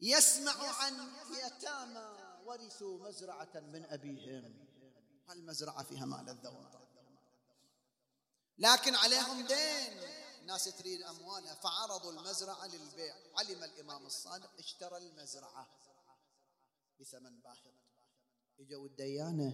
يسمع 0.00 0.52
عن 0.52 0.94
يتامى 1.46 2.40
ورثوا 2.44 3.08
مزرعة 3.08 3.52
من 3.54 3.84
أبيهم. 3.84 4.66
هالمزرعة 5.28 5.82
فيها 5.82 6.04
مال 6.04 6.28
الذوق؟ 6.28 6.86
لكن 8.58 8.94
عليهم 8.94 9.46
دين. 9.46 10.25
الناس 10.46 10.64
تريد 10.64 11.02
أموالها 11.02 11.54
فعرضوا 11.54 12.12
المزرعة 12.12 12.66
للبيع. 12.66 13.14
علم 13.38 13.64
الإمام 13.64 14.06
الصادق 14.06 14.58
اشترى 14.58 14.96
المزرعة 14.96 15.68
بثمن 17.00 17.40
باهظ 17.40 17.74
اجوا 18.60 18.86
الديانة 18.86 19.52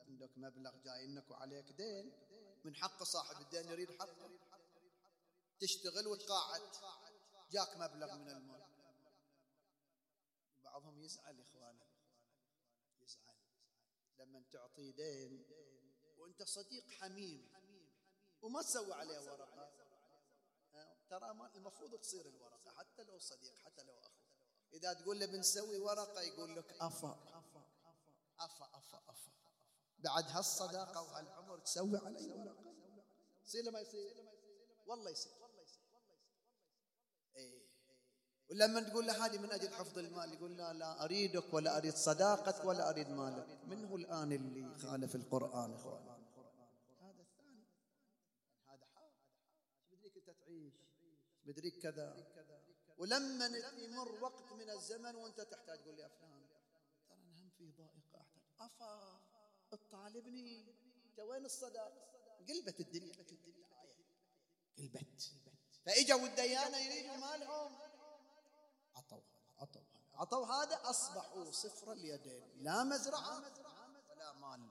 عندك 0.00 0.30
مبلغ 0.36 0.76
جاينك 0.76 1.30
وعليك 1.30 1.72
دين. 1.72 2.12
من 2.64 2.74
حق 2.74 3.02
صاحب 3.02 3.40
الدين 3.40 3.68
يريد 3.68 3.90
حقه 3.90 4.30
تشتغل 5.60 6.06
وتقاعد. 6.06 6.62
جاك 7.50 7.76
مبلغ 7.76 8.14
من 8.14 8.28
المال. 8.28 8.64
بعضهم 10.64 11.02
يزعل 11.02 11.40
إخوانه. 11.40 11.86
يزعل. 13.02 13.36
لما 14.18 14.42
تعطي 14.52 14.92
دين 14.92 15.44
وأنت 16.18 16.42
صديق 16.42 16.90
حميم. 16.90 17.59
وما 18.42 18.62
تسوي 18.62 18.92
عليه 18.94 19.20
ورقة. 19.30 19.70
ترى 21.10 21.30
المفروض 21.54 21.98
تصير 21.98 22.26
الورقة 22.26 22.70
حتى 22.70 23.02
لو 23.04 23.18
صديق 23.18 23.58
حتى 23.58 23.82
لو 23.82 23.94
أخو. 23.98 24.20
إذا 24.72 24.92
تقول 24.92 25.20
له 25.20 25.26
بنسوي 25.26 25.78
ورقة 25.78 26.20
يقول 26.20 26.56
لك 26.56 26.70
أفا. 26.80 27.18
أفا 27.32 27.64
أفا 28.40 28.78
أفا. 28.78 29.02
افا 29.08 29.30
بعد 29.98 30.24
هالصداقة 30.24 31.02
وهالعمر 31.02 31.58
تسوي 31.58 31.98
علي 31.98 32.32
ورقة. 32.32 32.74
يصير 33.46 33.70
ما 33.70 33.80
يصير. 33.80 34.26
والله 34.86 35.10
يصير. 35.10 35.32
إيه. 37.36 37.70
ولما 38.50 38.80
تقول 38.80 39.06
له 39.06 39.26
هذه 39.26 39.38
من 39.38 39.52
أجل 39.52 39.74
حفظ 39.74 39.98
المال 39.98 40.32
يقول 40.32 40.56
لا 40.56 40.72
لا 40.72 41.04
أريدك 41.04 41.54
ولا 41.54 41.76
أريد 41.76 41.94
صداقتك 41.94 42.64
ولا 42.64 42.90
أريد 42.90 43.08
مالك. 43.08 43.64
من 43.64 43.84
هو 43.84 43.96
الآن 43.96 44.32
اللي 44.32 44.78
خالف 44.78 45.14
القرآن 45.14 45.74
أخوان 45.74 46.08
هذا 47.00 47.22
الثاني 47.22 47.64
هذا 48.66 48.84
حال 48.94 49.12
بدريك 49.92 50.16
انت 50.16 50.30
تعيش 50.30 50.74
بدريك 51.44 51.78
كذا. 51.78 52.26
ولما 52.98 53.46
يمر 53.78 54.22
وقت 54.22 54.52
من 54.52 54.70
الزمن 54.70 55.14
وانت 55.14 55.40
تحتاج 55.40 55.78
تقول 55.78 55.96
لي 55.96 56.08
فلان 56.08 56.48
ترى 56.48 56.60
أنا 57.12 57.40
هم 57.40 57.50
في 57.58 57.72
ضائقة 57.72 58.20
أحتاج. 58.20 58.42
أفا 58.60 59.20
تطالبني 59.70 60.74
وين 61.18 61.44
الصداقه 61.44 62.10
قلبت 62.48 62.80
الدنيا. 62.80 63.14
قلبت. 64.78 65.32
فاجوا 65.86 66.26
الديانه 66.26 66.76
يريدوا 66.76 67.16
مالهم. 67.16 67.72
عطوا 68.94 69.20
عطوا 69.58 69.82
عطوا 70.14 70.46
هذا 70.46 70.90
أصبحوا 70.90 71.50
صفر 71.50 71.92
اليدين. 71.92 72.62
لا 72.62 72.84
مزرعة 72.84 73.42
ولا 74.10 74.32
مال. 74.32 74.70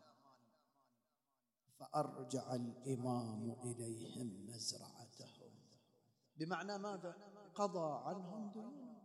فأرجع 1.79 2.55
الإمام 2.55 3.51
إليهم 3.51 4.47
مزرعتهم 4.49 5.28
بمعنى 6.39 6.77
ماذا؟ 6.77 7.12
قضى 7.55 8.08
عنهم 8.08 8.51
ديونهم 8.51 9.03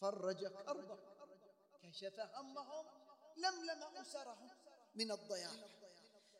فرج 0.00 0.46
كربهم 0.46 0.98
كشف 1.82 2.20
همهم 2.20 2.86
لملم 3.36 3.82
أسرهم 3.82 4.50
من 4.94 5.10
الضياع. 5.12 5.52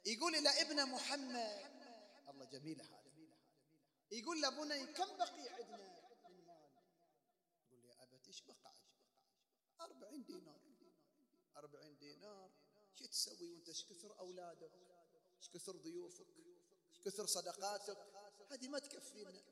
يقول 0.06 0.34
إلى 0.34 0.48
ابن 0.62 0.88
محمد 0.90 1.60
الله 2.28 2.44
جميل 2.44 2.82
هذا. 2.82 3.10
يقول 4.12 4.40
له 4.40 4.50
بني 4.50 4.86
كم 4.86 5.16
بقي 5.16 5.48
عندنا 5.48 5.76
من 6.28 6.46
مال؟ 6.46 6.70
يقول 7.70 7.84
يا 7.84 8.02
أبت 8.02 8.26
إيش 8.26 8.42
بقى 8.42 8.74
أربعين 9.80 10.24
دينار. 10.24 10.60
أربعين 11.56 11.98
دينار؟ 11.98 12.50
شو 12.94 13.06
تسوي 13.06 13.52
وأنت؟ 13.52 13.68
إيش 13.68 13.84
كثر 13.84 14.18
أولادك؟ 14.18 14.72
إيش 15.38 15.50
كثر 15.50 15.76
ضيوفك؟ 15.76 16.26
إيش 16.90 17.00
كثر 17.04 17.26
صدقاتك؟ 17.26 17.98
هذه 18.50 18.68
ما 18.68 18.78
تكفينا. 18.78 19.42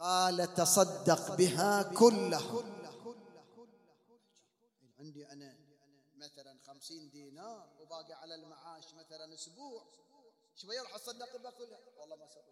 قال 0.00 0.54
تصدق 0.54 1.36
بها 1.36 1.82
كلها 1.82 2.64
عندي 4.98 5.32
أنا 5.32 5.58
مثلا 6.16 6.58
خمسين 6.66 7.10
دينار 7.10 7.68
وباقي 7.80 8.12
على 8.12 8.34
المعاش 8.34 8.94
مثلا 8.94 9.34
أسبوع. 9.34 9.84
شوية 10.56 10.82
راح 10.82 10.94
أصدق 10.94 11.36
بها 11.36 11.50
كلها. 11.50 11.80
والله 11.98 12.16
ما 12.16 12.26
سوي 12.26 12.42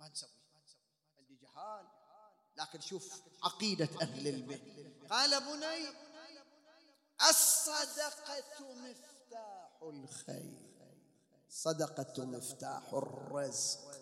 ما 0.00 0.08
نسوي. 0.08 0.30
عندي 1.18 1.36
جهال. 1.36 1.86
لكن 2.56 2.80
شوف 2.80 3.22
عقيدة 3.42 3.88
أهل 4.02 4.28
البيت. 4.28 5.06
قال 5.10 5.40
بني 5.40 5.88
الصدقة 7.30 8.74
مفتاح 8.74 9.82
الخير. 9.82 10.72
صدقة 11.48 12.24
مفتاح 12.24 12.92
الرزق. 12.92 14.01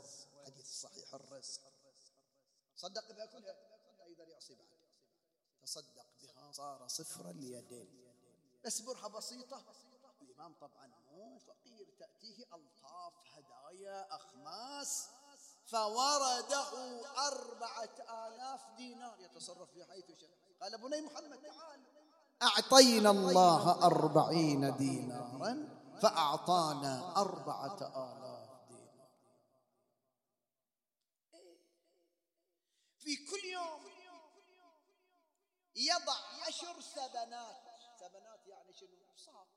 صدق 2.81 3.12
بها 3.12 3.27
كلها 3.27 3.55
لا 3.99 4.05
يقدر 4.07 4.29
يعصي 4.29 4.55
بعد 4.55 4.66
تصدق 5.62 6.07
بها 6.23 6.53
صار 6.53 6.88
صفر 6.88 7.31
اليدين. 7.31 7.88
بس 8.64 8.81
برهة 8.81 9.09
بسيطة. 9.09 9.62
الإمام 10.23 10.55
طبعا 10.61 10.87
مو 11.12 11.38
فقير. 11.38 11.87
تأتيه 11.99 12.45
ألطاف 12.45 13.12
هدايا 13.35 14.14
أخماس 14.14 15.09
فورده 15.64 16.64
أربعة 17.29 17.97
آلاف 18.27 18.61
دينار. 18.77 19.21
يتصرف 19.21 19.71
في 19.71 19.85
حيث 19.85 20.05
شاء. 20.21 20.31
قال 20.62 20.79
بني 20.79 21.01
محمد 21.01 21.43
تعال. 21.43 21.81
أعطينا 22.43 23.11
الله 23.11 23.85
أربعين 23.87 24.77
دينارا 24.77 25.69
فأعطانا 26.03 27.16
أربعة 27.16 27.81
آلاف 27.83 28.30
في 33.01 33.17
كل 33.17 33.45
يوم 33.45 33.91
يضع 35.77 36.17
عشر 36.47 36.81
سبنات. 36.81 37.57
سبنات 38.01 38.47
يعني 38.47 38.73
شنو؟ 38.73 39.13
بساط 39.15 39.49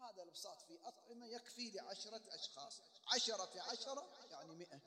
هذا 0.00 0.22
البساط 0.22 0.62
في 0.62 0.78
أطعمة 0.84 1.26
يكفي 1.26 1.70
لعشرة 1.70 2.22
أشخاص. 2.34 2.82
عشرة 3.14 3.46
في 3.46 3.60
عشرة 3.60 4.12
يعني 4.30 4.54
مئة. 4.54 4.80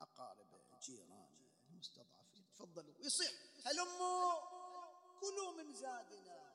أقارب 0.00 0.46
جيران 0.82 1.28
المستضعفين 1.68 2.46
تفضلوا. 2.52 2.94
يصيح. 2.98 3.32
هلموا. 3.66 4.34
كلوا 5.20 5.52
من 5.52 5.74
زادنا. 5.74 6.54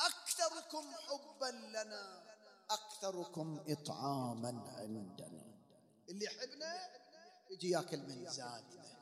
أكثركم 0.00 0.94
حبا 0.94 1.46
لنا. 1.46 2.34
أكثركم 2.70 3.64
إطعاما 3.68 4.72
عندنا. 4.76 5.58
اللي 6.08 6.24
يحبنا 6.24 6.97
يجي 7.50 7.70
ياكل 7.70 7.98
من 7.98 8.30
زادنا 8.30 8.98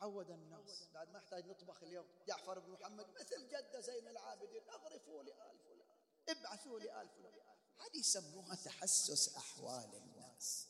تعود 0.00 0.30
الناس. 0.30 0.88
بعد 0.94 1.10
ما 1.10 1.18
يحتاج 1.18 1.46
نطبخ 1.46 1.82
اليوم. 1.82 2.06
جعفر 2.26 2.58
بن 2.58 2.70
محمد 2.72 3.06
مثل 3.20 3.48
جدة 3.48 3.80
زين 3.80 4.08
العابدين. 4.08 4.68
اغرفوا 4.68 5.22
لآل 5.22 5.58
فلان. 5.58 5.98
ابعثوا 6.28 6.80
لآل 6.80 7.08
فلان. 7.08 7.56
هذه 7.78 7.98
يسموها 8.00 8.54
تحسس 8.54 9.36
أحوال 9.36 9.94
الناس. 9.94 10.68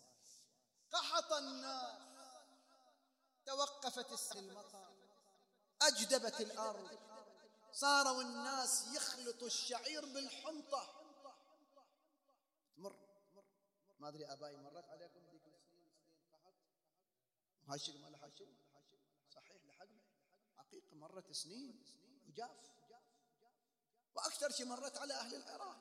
قحط 0.92 1.32
الناس. 1.32 2.02
توقفت 3.46 4.36
المطر 4.36 4.92
أجدبت 5.82 6.40
الأرض. 6.40 6.98
صاروا 7.72 8.22
الناس 8.22 8.86
يخلطوا 8.94 9.46
الشعير 9.46 10.04
بالحنطة. 10.04 11.02
مر 12.76 12.96
ما 13.98 14.08
أدري 14.08 14.32
أبائي 14.32 14.56
مرت 14.56 14.88
عليكم 14.88 15.20
هاشم 17.72 18.04
ولا 18.04 18.26
هاشم 18.26 18.54
صحيح 19.30 19.64
لحقنا. 19.64 20.02
حقيقة 20.56 20.96
مرت 20.96 21.32
سنين 21.32 21.84
وجاف. 22.28 22.72
وأكثر 24.14 24.50
شيء 24.50 24.66
مرت 24.66 24.98
على 24.98 25.14
أهل 25.14 25.34
العراق. 25.34 25.80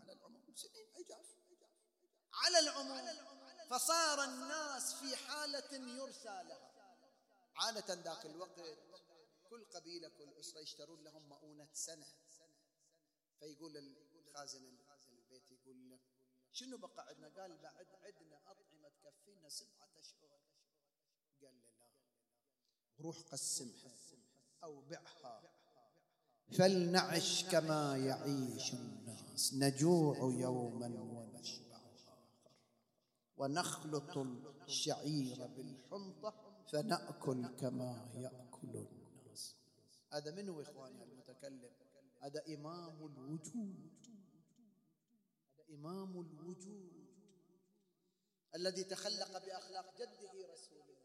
على 0.00 0.12
العموم. 0.12 0.54
سنين 0.54 0.86
عجاف 0.96 1.36
على 2.34 2.58
العموم. 2.58 3.08
فصار 3.70 4.24
الناس 4.24 4.94
في 4.94 5.16
حالة 5.16 5.72
يرثى 5.72 6.42
لها. 6.48 6.96
عادة 7.56 7.94
ذاك 7.94 8.26
الوقت 8.26 8.60
كل 9.50 9.64
قبيلة 9.64 10.08
كل 10.08 10.32
أسرة 10.40 10.60
يشترون 10.60 11.04
لهم 11.04 11.28
مؤونة 11.28 11.68
سنة. 11.72 12.06
فيقول 13.38 13.76
الخازن 13.76 14.64
البيت 15.10 15.50
يقول 15.50 15.90
له 15.90 15.98
شنو 16.52 16.76
بقى 16.78 17.06
عندنا؟ 17.08 17.42
قال 17.42 17.58
بعد 17.58 17.86
عندنا 18.02 18.50
أطعمة 18.50 18.92
تكفينا 19.04 19.48
سبعة 19.48 19.88
أشهر. 19.98 20.40
قال 21.42 21.54
لا 21.78 21.88
روح 23.00 23.20
قسمها 23.20 23.92
أو 24.64 24.80
بعها 24.80 25.42
فلنعش 26.52 27.44
كما 27.44 27.96
يعيش 27.96 28.74
الناس 28.74 29.54
نجوع 29.54 30.16
يوما 30.18 30.86
ونشبع 30.86 31.76
آخر 31.76 32.18
ونخلط 33.36 34.18
الشعير 34.68 35.46
بالحنطة 35.46 36.34
فنأكل 36.68 37.46
كما 37.56 38.10
يأكل 38.14 38.76
الناس. 38.76 39.56
هذا 40.12 40.30
من 40.30 40.48
هو 40.48 40.62
إخواني 40.62 41.04
المتكلم؟ 41.04 41.70
هذا 42.20 42.42
إمام 42.54 43.06
الوجود. 43.06 43.78
هذا 45.54 45.74
إمام 45.74 46.20
الوجود 46.20 46.92
الذي 48.54 48.84
تخلق 48.84 49.44
بأخلاق 49.44 49.94
جده 49.98 50.52
رسول 50.52 50.80
الله. 50.82 50.97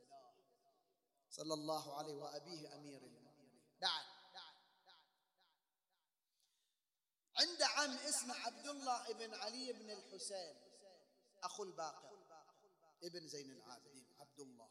صلى 1.33 1.53
الله 1.53 1.97
عليه 1.97 2.13
وأبيه 2.13 2.75
أمير 2.75 3.01
المؤمنين. 3.05 3.61
بعد 3.81 4.05
عند 7.35 7.61
عم 7.61 7.97
اسمه 7.97 8.35
عبد 8.35 8.67
الله 8.67 9.13
بن 9.13 9.33
علي 9.33 9.73
بن 9.73 9.89
الحسين 9.89 10.55
أخو 11.43 11.63
الباقر 11.63 12.13
ابن 13.03 13.27
زين 13.27 13.51
العابدين 13.51 14.13
عبد 14.19 14.39
الله 14.39 14.69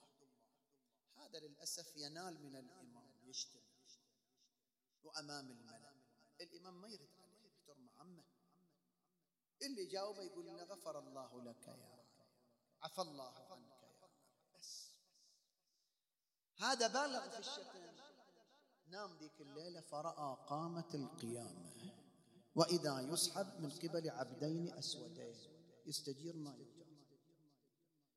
هذا 1.16 1.38
للأسف 1.38 1.96
ينال 1.96 2.42
من 2.42 2.57
الإمام 2.57 3.29
يشتم 3.29 3.61
وأمام 5.03 5.51
الملأ. 5.51 5.92
الإمام 6.40 6.81
ما 6.81 6.88
يرد 6.88 7.18
عليه 7.18 7.46
يحترم 7.46 7.90
عمه 7.90 8.25
اللي 9.62 9.87
جاوبه 9.87 10.22
يقول 10.22 10.46
له 10.46 10.64
غفر 10.64 10.98
الله 10.98 11.42
لك 11.42 11.68
يا 11.68 12.03
عفى 12.83 13.01
الله 13.01 13.53
عنك. 13.53 13.82
هذا 16.62 16.87
بالغ 16.87 17.29
في 17.29 17.38
الشتم. 17.38 17.83
نام 18.87 19.18
ذيك 19.18 19.40
الليلة 19.40 19.81
فرأى 19.81 20.37
قامة 20.48 20.90
القيامة. 20.94 21.72
وإذا 22.55 23.01
يسحب 23.01 23.61
من 23.61 23.70
قبل 23.70 24.11
عبدين 24.11 24.72
أسودين. 24.79 25.37
يستجير 25.87 26.37
ما 26.37 26.57
يجر 26.57 26.87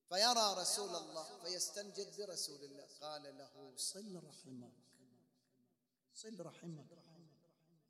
فيرى 0.09 0.53
رسول 0.61 0.95
الله 0.95 1.39
فيستنجد 1.39 2.17
برسول 2.17 2.63
الله. 2.63 2.87
قال 3.01 3.37
له 3.37 3.73
صل 3.75 4.23
رحمك. 4.23 4.73
صل 6.13 6.45
رحمك. 6.45 6.91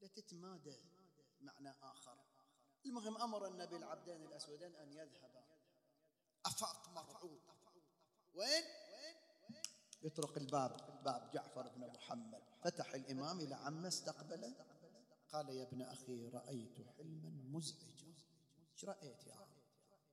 لا 0.02 0.08
تتمادى 0.08 0.78
معنى 1.42 1.70
آخر. 1.70 2.18
المهم 2.86 3.18
أمر 3.18 3.48
النبي 3.48 3.76
العبدين 3.76 4.22
الأسودين 4.26 4.76
أن 4.76 4.92
يذهبا. 4.92 5.44
أفاق 6.46 6.90
مرعوب. 6.90 7.42
وين؟ 8.34 8.64
يطرق 10.06 10.38
الباب 10.38 11.02
باب 11.04 11.32
جعفر 11.34 11.68
بن 11.68 11.88
محمد. 11.88 12.42
فتح 12.62 12.94
الإمام 12.94 13.40
إلى 13.40 13.56
عمه 13.56 13.88
استقبله. 13.88 14.54
قال 15.30 15.50
يا 15.50 15.64
ابن 15.64 15.82
أخي 15.82 16.28
رأيت 16.28 16.88
حلما 16.98 17.30
مزعجا. 17.30 18.14
إيش 18.74 18.86
رأيت 18.86 19.28
يا 19.28 19.34
عم؟ 19.34 19.50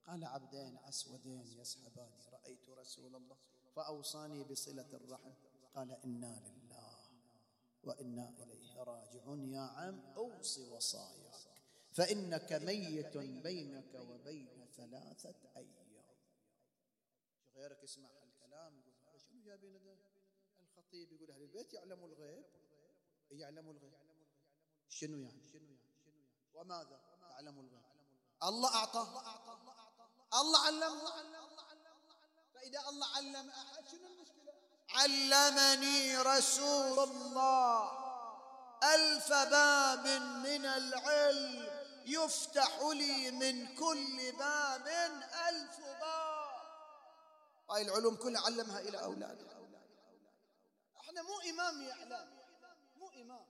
قال 0.06 0.24
عبدين 0.24 0.78
أسودين 0.78 1.46
يسحباني 1.46 2.28
رأيت 2.32 2.68
رسول 2.68 3.16
الله. 3.16 3.36
فأوصاني 3.76 4.44
بصلة 4.44 4.88
الرحم. 4.92 5.32
قال 5.74 5.90
إنا 5.90 6.42
لله 6.46 6.98
وإنا 7.84 8.28
إليه 8.28 8.82
راجعون. 8.82 9.52
يا 9.52 9.60
عم 9.60 10.00
أوص 10.16 10.58
وصاياك. 10.58 11.52
فإنك 11.92 12.52
ميت 12.52 13.16
بينك 13.16 13.94
وبين 13.94 14.66
ثلاثة 14.76 15.34
أيام. 15.56 15.82
غيرك 17.56 17.84
يقول 17.84 18.21
جابين 19.62 19.82
ده 19.84 19.96
الخطيب 20.60 21.12
يقول 21.12 21.30
أهل 21.30 21.42
البيت 21.42 21.72
يعلموا 21.72 22.08
الغيب. 22.08 22.44
يعلموا 23.30 23.72
الغيب. 23.72 23.94
شنو 24.88 25.18
يعني؟ 25.18 25.78
وماذا 26.54 27.00
تعلموا 27.20 27.62
الغيب؟ 27.62 27.82
الله 28.42 28.74
أعطاه. 28.74 29.08
الله 30.40 30.58
علمه. 30.66 31.10
فإذا 32.54 32.88
الله 32.88 33.06
علم 33.16 33.50
أحد 33.50 33.88
شنو 33.88 34.06
المشكلة؟ 34.06 34.52
علمني 34.90 36.18
رسول 36.18 36.98
الله. 36.98 38.02
ألف 38.94 39.28
باب 39.28 40.06
من 40.46 40.66
العلم 40.66 41.82
يفتح 42.06 42.80
لي 42.80 43.30
من 43.30 43.74
كل 43.76 44.32
باب. 44.38 44.86
ألف 45.48 45.80
باب. 45.80 46.42
هاي 47.70 47.82
العلوم 47.82 48.16
كلها 48.16 48.40
علمها 48.40 48.80
إلى 48.80 49.04
أولاده 49.04 49.51
إحنا 51.12 51.22
مو 51.22 51.40
إمام 51.50 51.82
يعلم 51.82 52.28
مو 52.96 53.08
إمام. 53.08 53.46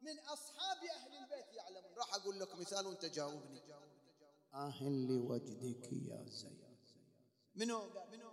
من 0.00 0.18
أصحاب 0.18 0.84
أهل 0.84 1.16
البيت 1.16 1.54
يعلمون. 1.54 1.94
راح 1.96 2.14
أقول 2.14 2.40
لك 2.40 2.54
مثال 2.54 2.86
وأنت 2.86 3.04
جاوبني. 3.04 3.62
آه 4.54 4.82
لوجدك 4.82 5.92
يا 5.92 6.24
زين 6.28 6.78
منو؟ 7.54 7.80
منو 8.12 8.32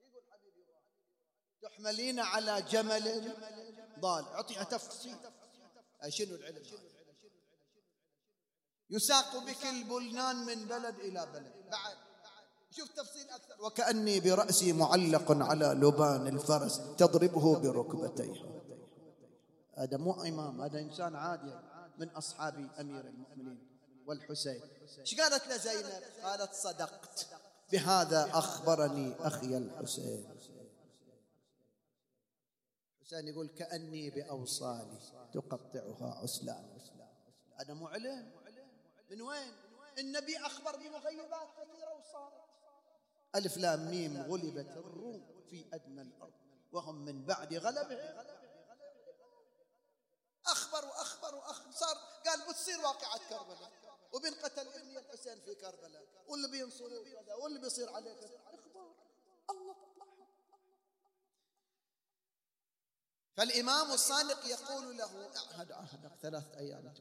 يقول 0.00 0.22
حبيبي 0.30 0.66
تحملين 1.62 2.20
على 2.20 2.62
جمل 2.62 3.36
ضال. 4.00 4.24
أعطيها 4.24 4.64
تفصيل. 4.64 5.16
شنو 6.08 6.34
العلم 6.34 6.62
يساق 8.90 9.36
بك 9.36 9.66
البلدان 9.66 10.36
من 10.36 10.68
بلد 10.68 10.98
إلى 10.98 11.26
بلد. 11.26 11.70
بعد. 11.70 12.05
شوف 12.70 12.88
تفصيل 12.88 13.30
أكثر. 13.30 13.64
وكأني 13.64 14.20
برأسي 14.20 14.72
معلق 14.72 15.32
على 15.32 15.66
لبان 15.66 16.26
الفرس 16.26 16.80
تضربه 16.98 17.58
بركبتيها 17.58 18.62
هذا 19.78 19.96
مو 19.96 20.12
إمام 20.12 20.60
هذا 20.60 20.78
إنسان 20.80 21.16
عادي 21.16 21.60
من 21.98 22.08
أصحاب 22.08 22.70
أمير 22.80 23.06
المؤمنين 23.06 23.68
والحسين. 24.06 24.60
إيش 24.98 25.20
قالت 25.20 25.48
له 25.48 25.56
زينب؟ 25.56 26.02
قالت 26.22 26.54
صدقت. 26.54 27.26
بهذا 27.72 28.30
أخبرني 28.32 29.14
أخي 29.20 29.56
الحسين. 29.56 30.36
حسين 33.02 33.28
يقول 33.28 33.48
كأني 33.48 34.10
بأوصالي 34.10 34.98
تقطعها 35.34 36.20
عسلان. 36.22 36.78
هذا 37.60 37.74
مو 37.74 37.86
علم. 37.86 38.32
من 39.10 39.22
وين؟ 39.22 39.52
النبي 39.98 40.36
أخبر 40.38 40.76
بمغيبات 40.76 41.48
كثيرة 41.56 41.94
وصارت. 41.98 42.45
ألف 43.36 43.56
لام 43.56 43.90
ميم 43.90 44.22
غلبت 44.22 44.76
الروم 44.76 45.44
في 45.50 45.66
أدنى 45.72 46.02
الأرض 46.02 46.32
وهم 46.72 47.04
من 47.04 47.26
بعد 47.26 47.54
غلبهم. 47.54 48.26
أخبر 50.46 50.84
وأخبر 50.84 51.34
وأخبر 51.34 51.72
صار 51.72 51.96
قال 52.26 52.40
بتصير 52.48 52.78
واقعة 52.80 53.28
كربلاء 53.28 53.72
وبنقتل 54.12 54.68
ابني 54.68 54.98
الحسين 54.98 55.40
في 55.40 55.54
كربلاء 55.54 56.06
واللي 56.28 56.48
بينصروه 56.48 57.04
كذا 57.04 57.34
واللي 57.34 57.60
بيصير 57.60 57.90
عليه 57.90 58.14
كذا. 58.14 58.40
إخبار. 58.46 58.94
الله 59.50 59.76
فالإمام 63.36 63.92
الصادق 63.92 64.46
يقول 64.46 64.96
له 64.96 65.36
أعهد 65.36 65.72
عهدك 65.72 66.12
ثلاث 66.22 66.54
أيام 66.54 66.94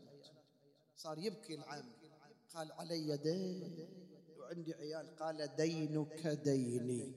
صار 0.97 1.17
يبكي 1.17 1.55
العام. 1.55 1.93
قال 2.53 2.71
علي 2.71 3.17
دين. 3.17 4.14
وعندي 4.45 4.73
عيال 4.73 5.15
قال 5.15 5.55
دينك 5.55 6.27
ديني. 6.27 7.13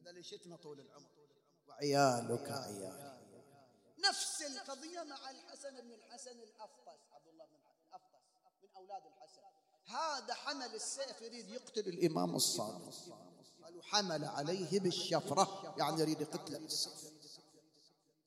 هذا 0.00 0.10
اللي 0.10 0.22
شتمه 0.22 0.56
طول 0.56 0.80
العمر. 0.80 1.08
وعيالك 1.68 2.50
عيالي 2.50 3.20
نفس 3.98 4.42
القضية 4.42 5.02
مع 5.02 5.30
الحسن 5.30 5.80
بن 5.80 5.92
الحسن 5.92 6.40
الأفطس 6.40 7.00
عبد 7.12 7.28
الله 7.28 7.44
بن 7.44 7.56
الأفطس 7.88 8.20
من 8.62 8.68
أولاد 8.76 9.02
الحسن. 9.06 9.40
هذا 9.86 10.34
حمل 10.34 10.74
السيف 10.74 11.22
يريد 11.22 11.48
يقتل 11.48 11.88
الإمام 11.88 12.36
الصادق. 12.36 12.94
قالوا 13.62 13.82
حمل 13.82 14.24
عليه 14.24 14.80
بالشفرة 14.80 15.74
يعني 15.78 16.00
يريد 16.00 16.20
يقتله 16.20 16.58
بالسيف 16.58 17.10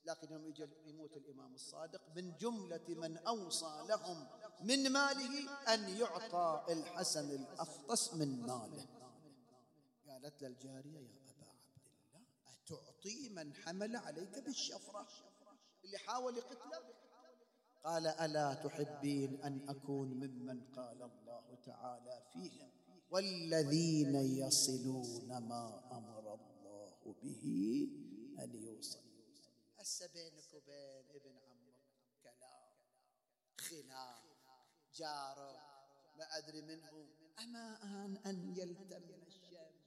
لكن 0.06 0.32
يوم 0.32 0.48
يجي 0.48 0.68
يموت 0.86 1.18
الإمام 1.18 1.54
الصادق 1.54 2.02
من 2.16 2.38
جملة 2.38 2.86
من 2.88 3.18
أوصى 3.18 3.86
لهم 3.90 4.28
من 4.64 4.92
ماله 4.92 5.50
أن 5.74 5.90
يعطى 5.90 6.66
الحسن 6.70 7.32
الأفطس 7.32 8.14
من 8.14 8.42
ماله. 8.42 8.86
قالت 10.08 10.42
للجارية 10.42 11.00
يا 11.00 11.32
أبا 11.32 11.46
عبد 11.46 11.88
الله 11.88 12.24
أتعطي 12.48 13.30
من 13.30 13.54
حمل 13.54 13.96
عليك 13.96 14.40
بالشفرة 14.40 15.08
اللي 15.84 15.98
حاول 15.98 16.38
يقتله؟ 16.38 16.94
قال 17.84 18.08
ألا 18.08 18.54
تحبين 18.54 19.44
أن 19.44 19.70
أكون 19.70 20.08
ممن 20.08 20.62
قال 20.76 21.02
الله 21.04 21.58
تعالى 21.66 22.24
فيهم 22.34 22.70
والذين 23.10 24.16
يصلون 24.16 25.38
ما 25.38 25.98
أمر 25.98 26.34
الله 26.34 27.16
به 27.24 27.44
أن 28.40 28.56
يوصل؟ 28.56 29.04
هسه 29.80 30.08
بينك 30.08 30.54
وبين 30.54 31.10
ابن 31.16 31.38
عمك 31.38 31.82
كلام 32.24 32.74
خلاف. 33.60 34.33
جاره 34.96 35.52
ما 36.16 36.38
أدري 36.38 36.62
منه. 36.62 37.08
أما 37.40 37.84
أن 38.26 38.58
يلتم 38.58 39.26
الشمس 39.28 39.84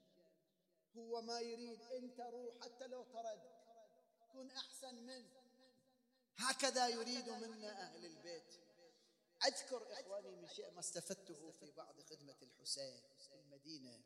هو 0.96 1.22
ما 1.22 1.40
يريد 1.40 1.80
أنت 1.80 2.20
روح 2.20 2.60
حتى 2.60 2.86
لو 2.86 3.02
طرد. 3.02 3.42
كن 4.32 4.50
أحسن 4.50 4.94
منه 4.94 5.30
هكذا 6.36 6.88
يريد 6.88 7.28
منا 7.28 7.82
أهل 7.82 8.06
البيت. 8.06 8.54
أذكر 9.46 9.92
إخواني 9.92 10.30
من 10.30 10.48
شيء 10.48 10.70
ما 10.70 10.80
استفدته 10.80 11.50
في 11.50 11.70
بعض 11.70 12.00
خدمة 12.00 12.36
الحسين 12.42 13.02
في 13.18 13.34
المدينة. 13.34 14.04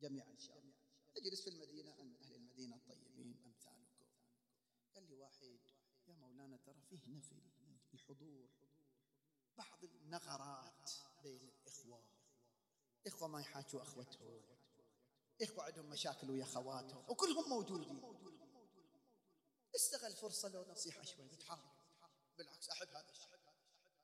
جميعا 0.00 0.30
إن 0.30 0.38
شاء 0.38 0.58
الله. 0.58 0.74
أجلس 1.16 1.40
في 1.40 1.50
المدينة 1.50 1.92
عن 1.92 2.16
أهل 2.16 2.34
المدينة 2.34 2.76
الطيبين 2.76 3.36
أمثالكم. 3.46 4.06
قال 4.94 5.08
لي 5.08 5.14
واحد 5.16 5.60
يا 6.06 6.14
مولانا 6.14 6.56
ترى 6.56 6.80
فيه 6.90 7.00
نفي. 7.08 7.42
الحضور 7.94 8.48
بعض 9.58 9.84
النغرات 9.84 10.90
بين 11.22 11.48
الإخوة. 11.48 12.02
إخوة 13.06 13.28
ما 13.28 13.40
يحاكوا 13.40 13.82
أخوتهم. 13.82 14.42
إخوة 15.42 15.64
عندهم 15.64 15.90
مشاكل 15.90 16.30
ويا 16.30 16.44
خواتهم 16.44 17.10
وكلهم 17.10 17.48
موجودين. 17.48 18.02
استغل 19.76 20.12
فرصة 20.12 20.48
لو 20.48 20.64
نصيحة 20.68 21.02
شوي 21.02 21.28
بتحاول 21.28 21.76
بالعكس 22.38 22.70
أحب 22.70 22.88
هذا 22.88 23.10
الشيء. 23.10 23.38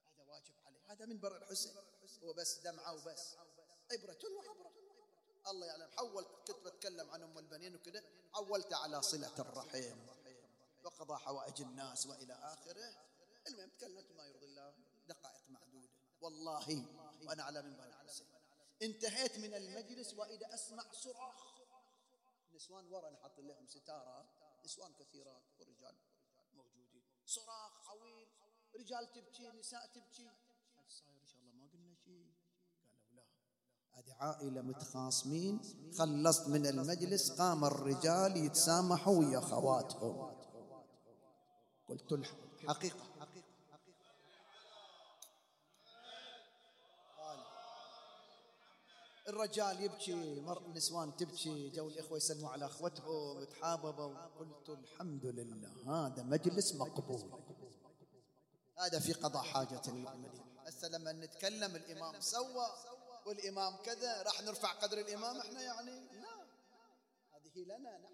هذا 0.07 0.23
واجب 0.23 0.55
عليه. 0.67 0.93
هذا 0.93 1.07
من 1.07 1.21
بر 1.21 1.37
الحسين 1.37 1.73
هو 2.23 2.33
بس 2.33 2.59
دمعة 2.59 2.95
وبس. 2.95 3.37
عبرة 3.93 4.19
وعبرة. 4.37 4.73
الله 5.49 5.67
يعلم. 5.67 5.91
حولت 5.91 6.29
كنت 6.47 6.67
بتكلم 6.67 7.11
عن 7.11 7.23
أم 7.23 7.39
البنين 7.39 7.75
وكذا 7.75 8.05
حولت 8.33 8.73
على 8.73 9.03
صلة 9.03 9.39
الرحم 9.39 9.99
وقضى 10.85 11.17
حوائج 11.17 11.63
الناس 11.63 12.07
وإلى 12.07 12.33
آخره. 12.33 13.12
المهم 13.47 13.69
تكلمت 13.69 14.13
ما 14.13 14.25
يرضي 14.27 14.47
الله 14.47 14.75
دقائق 15.09 15.51
معدودة. 15.51 15.89
والله 16.21 16.87
وأنا 17.27 17.43
على 17.43 17.63
منبر 17.63 17.85
الحسين 17.85 18.27
انتهيت 18.83 19.39
من 19.39 19.55
المجلس 19.55 20.15
وإذا 20.15 20.55
أسمع 20.55 20.93
صراخ. 20.93 21.53
نسوان 22.55 22.87
ورا 22.93 23.11
نحط 23.11 23.41
لهم 23.41 23.67
ستارة. 23.67 24.29
نسوان 24.65 24.93
كثيرات 24.93 25.43
ورجال 25.61 25.97
موجودين. 26.55 27.03
صراخ 27.27 27.89
عويل. 27.89 28.29
رجال 28.77 29.13
تبكي 29.13 29.49
نساء 29.49 29.87
تبكي. 29.87 30.31
صاير 30.89 31.21
إن 31.21 31.27
شاء 31.27 31.41
الله 31.41 31.53
ما 31.53 31.67
قلنا 31.73 31.95
شيء؟ 31.95 32.33
قالوا 32.91 33.11
لا. 33.13 33.25
هذه 33.93 34.13
عائلة 34.13 34.63
متخاصمين. 34.63 35.61
خلصت 35.99 36.49
من 36.49 36.67
المجلس 36.67 37.31
قام 37.31 37.65
الرجال 37.65 38.37
يتسامحوا 38.37 39.19
ويا 39.19 39.41
خواتهم. 39.41 40.37
قلت 41.89 42.13
الحقيقة. 42.13 43.12
الرجال 49.33 49.81
يبكي 49.81 50.41
مر 50.41 50.67
النسوان 50.67 51.17
تبكي 51.17 51.71
جو 51.71 51.89
الإخوة 51.89 52.17
يسلموا 52.17 52.51
على 52.51 52.67
أخوتهم 52.67 53.45
تحاببوا 53.45 54.27
قلت 54.39 54.69
الحمد 54.69 55.27
لله 55.27 56.07
هذا 56.07 56.23
مجلس 56.23 56.75
مقبول. 56.75 57.43
هذا 58.79 58.99
في 58.99 59.13
قضاء 59.13 59.43
حاجة 59.43 59.83
المؤمنين 59.89 60.57
هسه 60.67 60.89
لما 60.89 61.13
نتكلم 61.13 61.77
الإمام 61.77 62.21
سوى 62.21 62.67
والإمام 63.27 63.77
كذا 63.77 64.23
راح 64.23 64.43
نرفع 64.43 64.73
قدر 64.73 64.99
الإمام 64.99 65.37
إحنا 65.41 65.63
يعني؟ 65.63 66.01
لا. 66.13 66.47
هذه 67.35 67.65
لنا 67.65 67.99
نحن. 67.99 68.13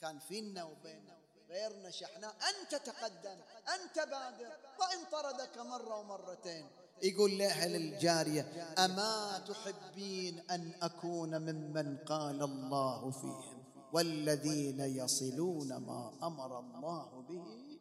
كان 0.00 0.18
فينا 0.18 0.64
وبيننا 0.64 1.18
غيرنا 1.48 1.90
شحناء. 1.90 2.36
أنت 2.50 2.74
تقدم 2.74 3.40
أنت 3.74 3.98
بادر. 3.98 4.52
وإن 4.80 5.04
طردك 5.12 5.58
مرة 5.58 6.00
ومرتين. 6.00 6.70
يقول 7.02 7.38
لها 7.38 7.66
للجارية 7.68 8.74
أما 8.84 9.38
تحبين 9.38 10.50
أن 10.50 10.74
أكون 10.82 11.38
ممن 11.42 11.98
قال 11.98 12.42
الله 12.42 13.10
فيهم 13.10 13.64
والذين 13.92 14.80
يصلون 14.80 15.76
ما 15.76 16.18
أمر 16.22 16.60
الله 16.60 17.20
به 17.20 17.78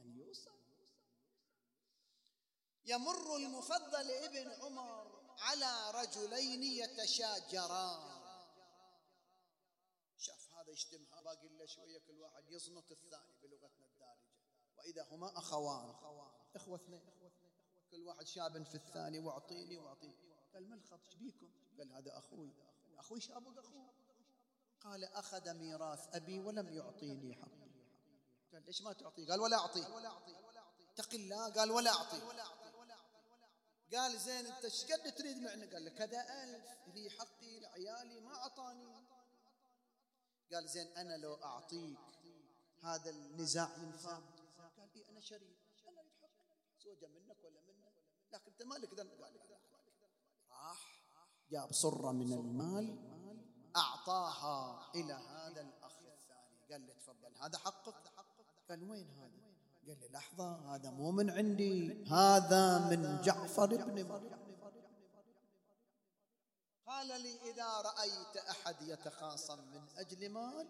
أن 0.00 0.16
يوصل 0.16 0.50
يمر 2.84 3.36
المفضل 3.36 4.10
ابن 4.10 4.50
عمر 4.50 5.14
على 5.38 5.90
رجلين 5.90 6.62
يتشاجران. 6.62 8.24
شاف 10.16 10.48
هذا 10.54 10.70
يشتمها 10.70 11.22
باقي 11.22 11.48
له 11.48 11.66
شوية 11.66 11.98
كل 11.98 12.20
واحد 12.20 12.50
يصنط 12.50 12.90
الثاني 12.90 13.34
بلغتنا 13.42 13.86
الدارجة. 13.86 14.34
وإذا 14.78 15.06
هما 15.10 15.38
أخوان 15.38 15.94
إخوة 16.56 16.76
اثنين. 16.76 17.02
كل 17.94 18.02
واحد 18.02 18.26
شاب 18.26 18.62
في 18.62 18.74
الثاني 18.74 19.18
واعطيني 19.18 19.78
واعطيني. 19.78 20.14
قال 20.54 20.68
ما 20.68 20.74
الخط؟ 20.74 21.16
بيكم؟ 21.16 21.48
قال 21.78 21.92
هذا 21.92 22.18
أخوي. 22.18 22.52
أخوي 22.98 23.20
شابك 23.20 23.58
اخوه 23.58 23.94
قال 24.80 25.04
أخذ 25.04 25.54
ميراث 25.54 26.14
أبي 26.14 26.38
ولم 26.38 26.68
يعطيني 26.68 27.34
حقي 27.34 27.70
قال 28.52 28.66
ليش 28.66 28.82
ما 28.82 28.92
تعطيه 28.92 29.26
قال 29.26 29.40
ولا 29.40 29.56
اعطيه 29.56 29.86
اتق 30.92 31.14
الله 31.14 31.52
قال 31.52 31.70
ولا 31.70 31.90
اعطيه 31.90 32.22
قال 33.92 34.18
زين 34.18 34.46
أنت 34.46 34.64
إيش 34.64 34.84
قد 34.84 35.14
تريد 35.14 35.36
معنا 35.36 35.72
قال 35.72 35.84
له 35.84 35.90
كذا 35.90 36.44
ألف. 36.44 36.64
لي 36.94 37.10
حقي 37.10 37.60
لعيالي 37.60 38.20
ما 38.20 38.34
أعطاني. 38.34 39.06
قال 40.52 40.68
زين 40.68 40.86
أنا 40.86 41.16
لو 41.16 41.34
أعطيك 41.34 41.98
هذا 42.82 43.10
النزاع 43.10 43.76
ينفع 43.76 44.18
قال 44.76 44.90
إيه 44.96 45.08
أنا 45.08 45.20
شريك. 45.20 45.58
أنا 45.88 46.00
أريد 46.00 46.12
حقي 46.22 46.44
زوجة 46.78 47.06
منك 47.06 47.44
ولا 47.44 47.60
منك 47.60 47.73
لكن 48.34 48.50
أنت 48.50 48.62
مالك 48.62 48.94
ذنب 48.94 49.10
قال 49.22 49.36
راح 50.50 51.04
جاب 51.50 51.72
صرة 51.72 52.12
من 52.12 52.32
المال 52.32 52.98
أعطاها 53.76 54.90
إلى 54.94 55.12
هذا 55.12 55.60
الأخ 55.60 55.92
الثاني. 55.98 56.72
قال 56.72 56.86
له 56.86 56.94
تفضل 56.94 57.36
هذا 57.42 57.58
حقك؟ 57.58 57.94
قال 58.68 58.90
وين 58.90 59.10
هذا؟ 59.10 59.44
قال 59.88 60.00
لي 60.00 60.08
لحظة 60.08 60.74
هذا 60.74 60.90
مو 60.90 61.10
من 61.10 61.30
عندي 61.30 62.04
هذا 62.04 62.78
من 62.78 63.20
جعفر 63.20 63.66
بن 63.66 64.08
مريم 64.08 64.44
قال 66.86 67.06
لي 67.06 67.50
إذا 67.50 67.66
رأيت 67.80 68.36
أحد 68.36 68.82
يتخاصم 68.82 69.58
من 69.58 69.88
أجل 69.96 70.28
مال 70.28 70.68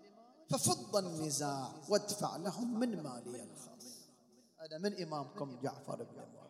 ففض 0.51 0.97
النزاع 0.97 1.73
وادفع 1.89 2.37
لهم 2.37 2.81
من 2.81 3.03
مالي 3.03 3.43
الخاص. 3.43 4.09
هذا 4.59 4.79
من 4.79 5.03
إمامكم 5.03 5.61
جعفر 5.61 6.03
بن 6.03 6.17
محمد 6.17 6.44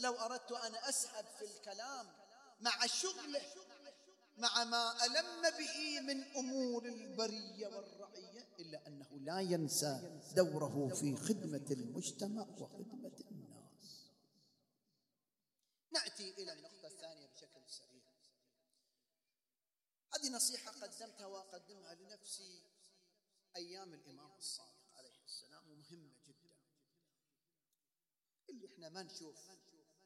ولو 0.00 0.14
أردت 0.14 0.52
أن 0.52 0.74
أسحب 0.74 1.24
في 1.24 1.44
الكلام 1.44 2.06
مع 2.60 2.86
شغله 2.86 3.42
مع 4.36 4.64
ما 4.64 5.04
ألم 5.04 5.42
به 5.58 6.00
من 6.00 6.22
أمور 6.22 6.84
البرية 6.86 7.66
والرعية 7.66 8.48
إلا 8.58 8.86
أنه 8.86 9.18
لا 9.20 9.40
ينسى 9.40 10.20
دوره 10.36 10.88
في 10.94 11.16
خدمة 11.16 11.66
المجتمع 11.70 12.46
وخدمة 12.58 13.24
الناس. 13.30 14.10
نأتي 15.92 16.30
إلى 16.30 16.52
النقطة 16.52 16.86
الثانية 16.86 17.26
بشكل 17.26 17.62
سريع. 17.68 18.02
هذه 20.14 20.30
نصيحة 20.32 20.70
قدمتها 20.70 21.26
وأقدمها 21.26 21.94
لنفسي 21.94 22.62
أيام 23.56 23.94
الإمام 23.94 24.32
الصادق 24.38 24.94
عليه 24.94 25.24
السلام 25.24 25.70
ومهمة 25.70 26.14
جدا. 26.26 26.56
اللي 28.48 28.66
إحنا 28.66 28.88
ما 28.88 29.02
نشوف 29.02 29.50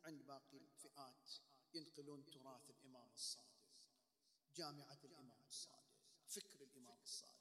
عند 0.04 0.22
باقي 0.22 0.56
الفئات 0.56 1.30
ينقلون 1.74 2.24
تراث 2.24 2.70
الإمام 2.70 3.12
الصادق 3.12 3.44
جامعة 4.56 4.98
الإمام 5.04 5.46
الصادق 5.48 5.84
فكر 6.26 6.62
الإمام 6.62 6.98
الصادق 7.02 7.34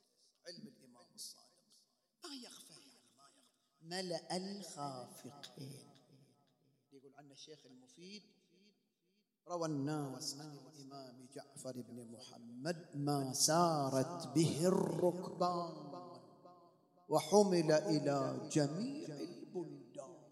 علم 0.47 0.67
الإمام 0.67 1.13
الصادق. 1.15 1.53
ما 2.23 2.35
يخفى 2.35 2.73
يعني 2.73 3.11
ما 3.17 3.29
يخفى. 3.37 3.57
ملأ 3.81 4.37
الخافقين. 4.37 5.89
يقول 6.91 7.15
عنه 7.15 7.31
الشيخ 7.33 7.65
المفيد 7.65 8.23
روى 9.47 9.65
الناس 9.65 10.39
عن 10.39 10.57
الإمام 10.57 11.27
جعفر 11.33 11.81
بن 11.81 12.11
محمد 12.11 12.95
ما 12.95 13.33
سارت 13.33 14.27
به 14.27 14.67
الركبان 14.67 15.93
وحمل 17.09 17.71
إلى 17.71 18.49
جميع 18.51 19.07
البلدان. 19.07 20.23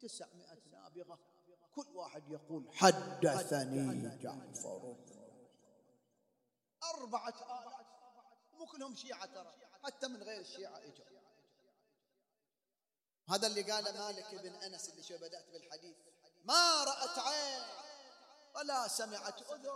تسعمائة 0.00 0.60
نابغة. 0.72 1.29
كل 1.74 1.86
واحد 1.94 2.28
يقول 2.28 2.70
حدثني 2.74 4.18
جعفر. 4.22 4.96
أربعة 6.94 7.28
آلاف. 7.28 7.86
مو 8.52 8.66
كلهم 8.66 8.94
شيعة 8.94 9.26
ترى. 9.26 9.54
حتى 9.84 10.08
من 10.08 10.22
غير 10.22 10.40
الشيعة 10.40 10.78
إجوا. 10.78 11.04
هذا 13.28 13.46
اللي 13.46 13.62
قاله 13.62 13.92
مالك 13.92 14.34
بن 14.34 14.54
أنس 14.54 14.88
اللي 14.88 15.02
شو 15.02 15.16
بدأت 15.18 15.50
بالحديث. 15.52 15.96
ما 16.44 16.84
رأت 16.84 17.18
عين 17.18 17.62
ولا 18.56 18.88
سمعت 18.88 19.42
أذن 19.42 19.68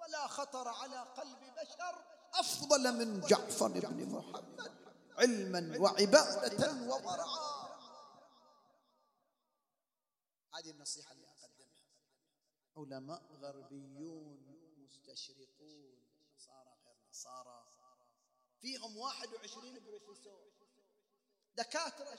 ولا 0.00 0.26
خطر 0.26 0.68
على 0.68 0.98
قلب 0.98 1.38
بشر 1.38 2.04
أفضل 2.34 2.92
من 2.98 3.20
جعفر 3.20 3.68
بن 3.68 4.12
محمد. 4.12 4.70
علما 5.18 5.78
وعبادة 5.78 6.72
وورعا 6.72 7.49
هذه 10.60 10.70
النصيحة 10.70 11.12
اللي 11.12 11.26
أقدمها. 11.26 11.80
علماء 12.76 13.22
غربيون 13.32 14.38
مستشرقون 14.76 16.06
نصارى 16.36 16.70
غير 16.84 16.96
نصارى. 17.10 17.64
فيهم 18.60 18.96
21 18.96 19.80
بروفيسور. 19.84 20.52
دكاترة 21.56 22.18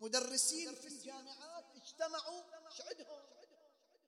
مدرسين 0.00 0.74
في 0.74 0.86
الجامعات 0.86 1.64
اجتمعوا. 1.76 2.42
شعدهم. 2.70 3.22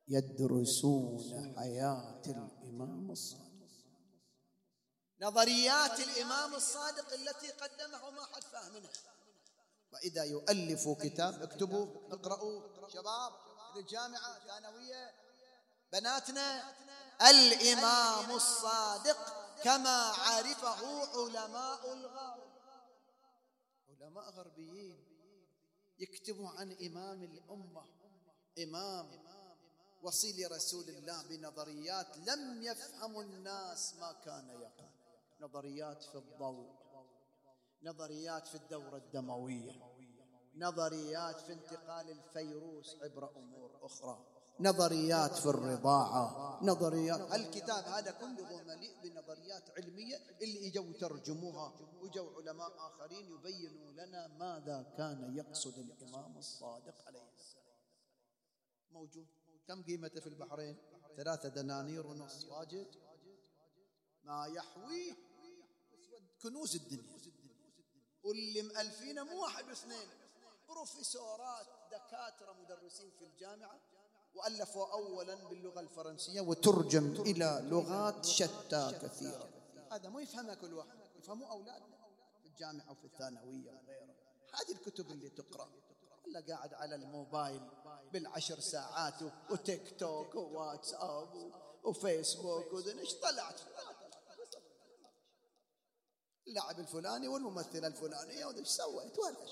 يدرسون 0.08 1.54
حياة 1.56 2.22
الإمام 2.26 3.10
الصادق. 3.10 3.46
نظريات 5.20 6.00
الإمام 6.00 6.54
الصادق 6.54 7.12
التي 7.12 7.50
قدمها 7.50 8.10
ما 8.10 8.24
حد 8.24 8.42
فاهمها 8.42 9.15
وإذا 9.96 10.24
يؤلف 10.24 10.88
كتاب 10.88 11.42
اكتبوا 11.42 11.86
اقرأوا. 12.12 12.88
شباب 12.88 13.32
الجامعة 13.76 14.46
ثانوية 14.46 15.14
بناتنا 15.92 16.74
الإمام 17.30 18.30
الصادق 18.30 19.18
كما 19.62 19.98
عرفه 20.00 20.86
علماء 21.16 21.92
الغرب. 21.92 22.52
علماء 23.88 24.30
غربيين 24.30 24.98
يكتبوا 25.98 26.48
عن 26.48 26.76
إمام 26.86 27.22
الأمة. 27.22 27.84
إمام 28.58 29.26
وصيل 30.02 30.52
رسول 30.52 30.88
الله 30.88 31.22
بنظريات 31.22 32.18
لم 32.18 32.62
يفهم 32.62 33.20
الناس 33.20 33.94
ما 33.94 34.12
كان 34.24 34.48
يقول 34.48 34.90
نظريات 35.40 36.02
في 36.02 36.14
الضوء. 36.14 36.75
نظريات 37.82 38.46
في 38.46 38.54
الدورة 38.54 38.96
الدموية 38.96 39.72
نظريات 40.56 41.40
في 41.40 41.52
انتقال 41.52 42.10
الفيروس 42.10 42.96
عبر 43.02 43.36
أمور 43.36 43.78
أخرى 43.82 44.26
نظريات 44.60 45.34
في 45.34 45.46
الرضاعة 45.46 46.58
نظريات 46.64 47.34
الكتاب 47.34 47.84
هذا 47.84 48.10
كله 48.10 48.62
مليء 48.62 49.00
بنظريات 49.02 49.70
علمية 49.70 50.16
اللي 50.42 50.68
اجوا 50.68 50.92
ترجموها 50.92 51.72
وجوا 52.02 52.30
علماء 52.36 52.72
آخرين 52.86 53.26
يبينوا 53.26 53.92
لنا 53.92 54.26
ماذا 54.26 54.94
كان 54.96 55.36
يقصد 55.36 55.78
الإمام 55.78 56.36
الصادق 56.38 56.94
عليه 57.06 57.32
السلام. 57.34 57.76
موجود. 58.90 59.26
كم 59.68 59.82
قيمته 59.82 60.20
في 60.20 60.26
البحرين؟ 60.26 60.76
ثلاثة 61.16 61.48
دنانير 61.48 62.06
ونص. 62.06 62.44
واجد. 62.44 62.86
ما 64.24 64.46
يحويه 64.46 65.16
كنوز 66.42 66.76
الدنيا. 66.76 67.16
واللي 68.26 68.62
مألفينه 68.62 69.24
مو 69.24 69.42
واحد 69.42 69.68
واثنين. 69.68 70.08
بروفيسورات 70.68 71.66
دكاترة 71.92 72.52
مدرسين 72.52 73.10
في 73.18 73.24
الجامعة 73.24 73.80
وألفوا 74.34 74.92
أولا 74.92 75.34
باللغة 75.34 75.80
الفرنسية 75.80 76.40
وترجم 76.40 77.20
إلى 77.20 77.60
لغات 77.62 78.24
شتى 78.24 78.98
كثيرة. 79.02 79.48
هذا 79.92 80.08
مو 80.08 80.18
يفهمها 80.18 80.54
كل 80.54 80.74
واحد 80.74 80.98
يفهموا 81.18 81.48
أولادنا 81.48 81.96
في 82.42 82.48
الجامعة 82.48 82.90
وفي 82.90 83.04
الثانوية 83.04 83.82
هذه 84.54 84.72
الكتب 84.72 85.10
اللي 85.10 85.28
تقرأ. 85.28 85.68
ولا 86.26 86.40
قاعد 86.40 86.74
على 86.74 86.94
الموبايل 86.94 87.60
بالعشر 88.12 88.60
ساعات 88.60 89.14
وتيك 89.50 89.98
توك 89.98 90.34
وواتساب 90.34 91.52
وفيسبوك 91.84 92.86
إيش 92.86 93.14
طلعت؟ 93.14 93.60
اللاعب 96.46 96.80
الفلاني 96.80 97.28
والممثلة 97.28 97.86
الفلانية 97.86 98.44
وإيش 98.44 98.68
سويت؟ 98.68 99.18
ولا 99.18 99.46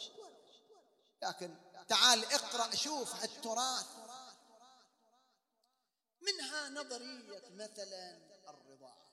لكن 1.22 1.56
تعال 1.88 2.24
اقرأ 2.24 2.74
شوف 2.74 3.24
التراث. 3.24 3.86
منها 6.20 6.68
نظرية 6.68 7.48
مثلا 7.48 8.16
الرضاعة. 8.48 9.04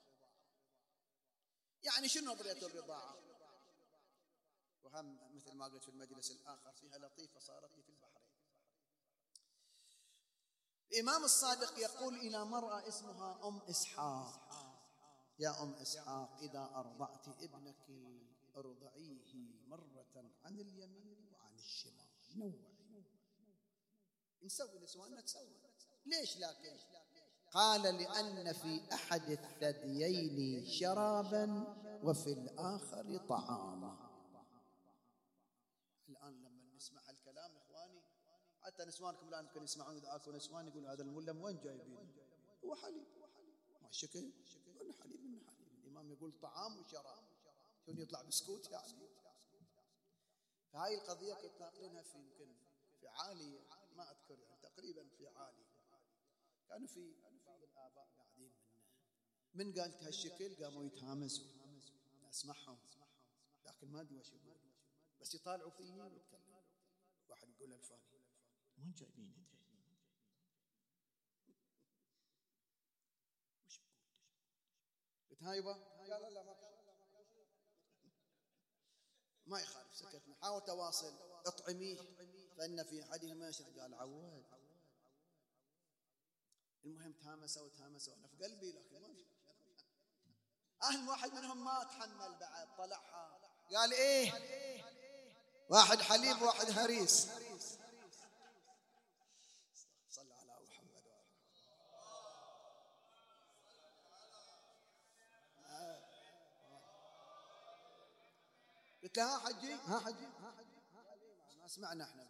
يعني 1.84 2.10
شنو 2.10 2.34
نظرية 2.34 2.66
الرضاعة؟ 2.66 3.18
وهم 4.84 5.36
مثل 5.36 5.54
ما 5.54 5.66
قلت 5.66 5.84
في 5.84 5.90
المجلس 5.90 6.32
الآخر 6.32 6.74
فيها 6.74 6.98
لطيفة 6.98 7.40
صارت 7.40 7.72
لي 7.78 7.84
في 7.84 7.90
البحرين. 7.90 8.32
الإمام 10.92 11.24
الصادق 11.24 11.80
يقول 11.80 12.16
إلى 12.16 12.46
مرأة 12.46 12.88
اسمها 12.88 13.48
أم 13.48 13.62
إسحاق. 13.70 14.71
يا 15.42 15.64
أم 15.64 15.74
إسحاق 15.74 16.38
إذا 16.42 16.72
أرضعت 16.76 17.28
ابنك 17.28 17.90
ارضعيه 18.56 19.34
مرة 19.68 20.32
عن 20.44 20.60
اليمين 20.60 21.34
وعن 21.34 21.54
الشمال. 21.54 22.08
نوعي 22.36 23.04
نسوي 24.44 24.80
نسواننا 24.80 25.22
تسوي. 25.22 25.62
ليش 26.06 26.38
لكن؟ 26.38 26.78
قال 27.52 27.82
لأن 27.82 28.54
في 28.54 28.94
أحد 28.94 29.30
الثديين 29.30 30.66
شرابا 30.66 31.46
وفي 32.04 32.34
الآخر 32.34 33.18
طعاما. 33.18 34.12
الآن 36.10 36.34
لما 36.44 36.76
نسمع 36.76 37.10
الكلام 37.10 37.58
إخواني 37.58 38.02
حتى 38.62 38.86
نسوانكم 38.86 39.28
الآن 39.28 39.46
يمكن 39.46 39.64
يسمعون 39.64 39.96
إذا 39.96 40.16
أكو 40.16 40.32
نسوان 40.32 40.68
يقول 40.68 40.86
هذا 40.86 41.04
الملم 41.04 41.42
وين 41.42 41.60
جايبين 41.60 42.14
هو 42.66 42.76
حليب. 42.76 43.08
ما 43.82 43.92
شكل؟ 43.92 44.32
قلنا 44.82 44.94
حليب 44.94 45.22
من 45.22 45.50
حليب. 45.50 45.74
الإمام 45.84 46.12
يقول 46.12 46.40
طعام 46.42 46.78
وشراب. 46.80 47.24
شلون 47.86 47.98
يطلع 47.98 48.22
بسكوت 48.22 48.72
يعني؟ 48.72 49.10
فهاي 50.74 50.96
القضية 50.96 51.34
كنت 51.34 51.60
ناقلينها 51.60 52.04
في 52.04 52.18
يمكن 52.18 52.56
في 53.00 53.08
عالي 53.08 53.60
ما 53.96 54.12
أذكر 54.12 54.40
يعني 54.40 54.62
تقريبا 54.62 55.08
في 55.18 55.28
عالي. 55.28 55.66
كانوا 56.70 56.88
في 56.88 57.16
بعض 57.46 57.64
الآباء 57.64 58.08
قاعدين 58.18 58.54
من 59.54 59.68
من 59.68 59.80
قالت 59.80 60.04
هالشكل؟ 60.04 60.64
قاموا 60.64 60.84
يتهامزوا. 60.84 61.48
أسمعهم. 62.30 62.80
لكن 63.66 63.92
ما 63.92 64.02
أدري 64.02 64.18
وش 64.18 64.34
بس 65.22 65.36
يطالعوا 65.36 65.72
ويتكلموا. 66.08 66.62
واحد 67.30 67.50
يقول 67.50 67.74
الفاني 67.74 68.22
وين 68.78 68.94
جايبين 68.94 69.34
إنت؟ 69.38 69.52
وش 73.66 73.80
يقول؟ 73.80 75.31
قلت 75.42 75.50
هايبه 75.50 75.74
قال 75.74 76.34
لا 76.34 76.44
ما 76.44 76.56
ما 79.46 79.60
يخالف 79.60 79.96
سكتنا. 79.96 80.36
حاول 80.42 80.66
تواصل 80.66 81.16
اطعميه 81.46 82.02
فإن 82.58 82.84
في 82.84 83.04
أحدهما 83.04 83.50
يشرب 83.50 83.80
قال 83.80 83.94
عواد. 83.94 84.46
المهم 86.86 87.14
تهامسوا 87.14 87.66
وتهامسوا 87.66 88.14
أنا 88.16 88.28
في 88.28 88.44
قلبي 88.44 88.72
لكن 88.72 89.02
ما 89.02 89.16
أهل 90.84 91.10
واحد 91.10 91.34
منهم 91.34 91.64
ما 91.64 91.84
تحمل 91.84 92.40
بعد 92.40 92.76
طلعها. 92.78 93.40
قال 93.76 93.94
إيه؟ 93.94 94.32
واحد 95.70 96.02
حليب 96.02 96.42
واحد 96.42 96.70
هريس 96.70 97.28
صلى 100.10 100.34
على 100.34 100.60
محمد 100.64 101.02
قلت 109.12 109.20
ها 109.20 109.38
حجي 109.38 109.74
ها؟ 109.74 110.00
حجي 110.00 110.26
ها 110.26 110.52
حجي 110.58 111.58
ما 111.62 111.68
سمعنا 111.68 112.04
إحنا. 112.04 112.28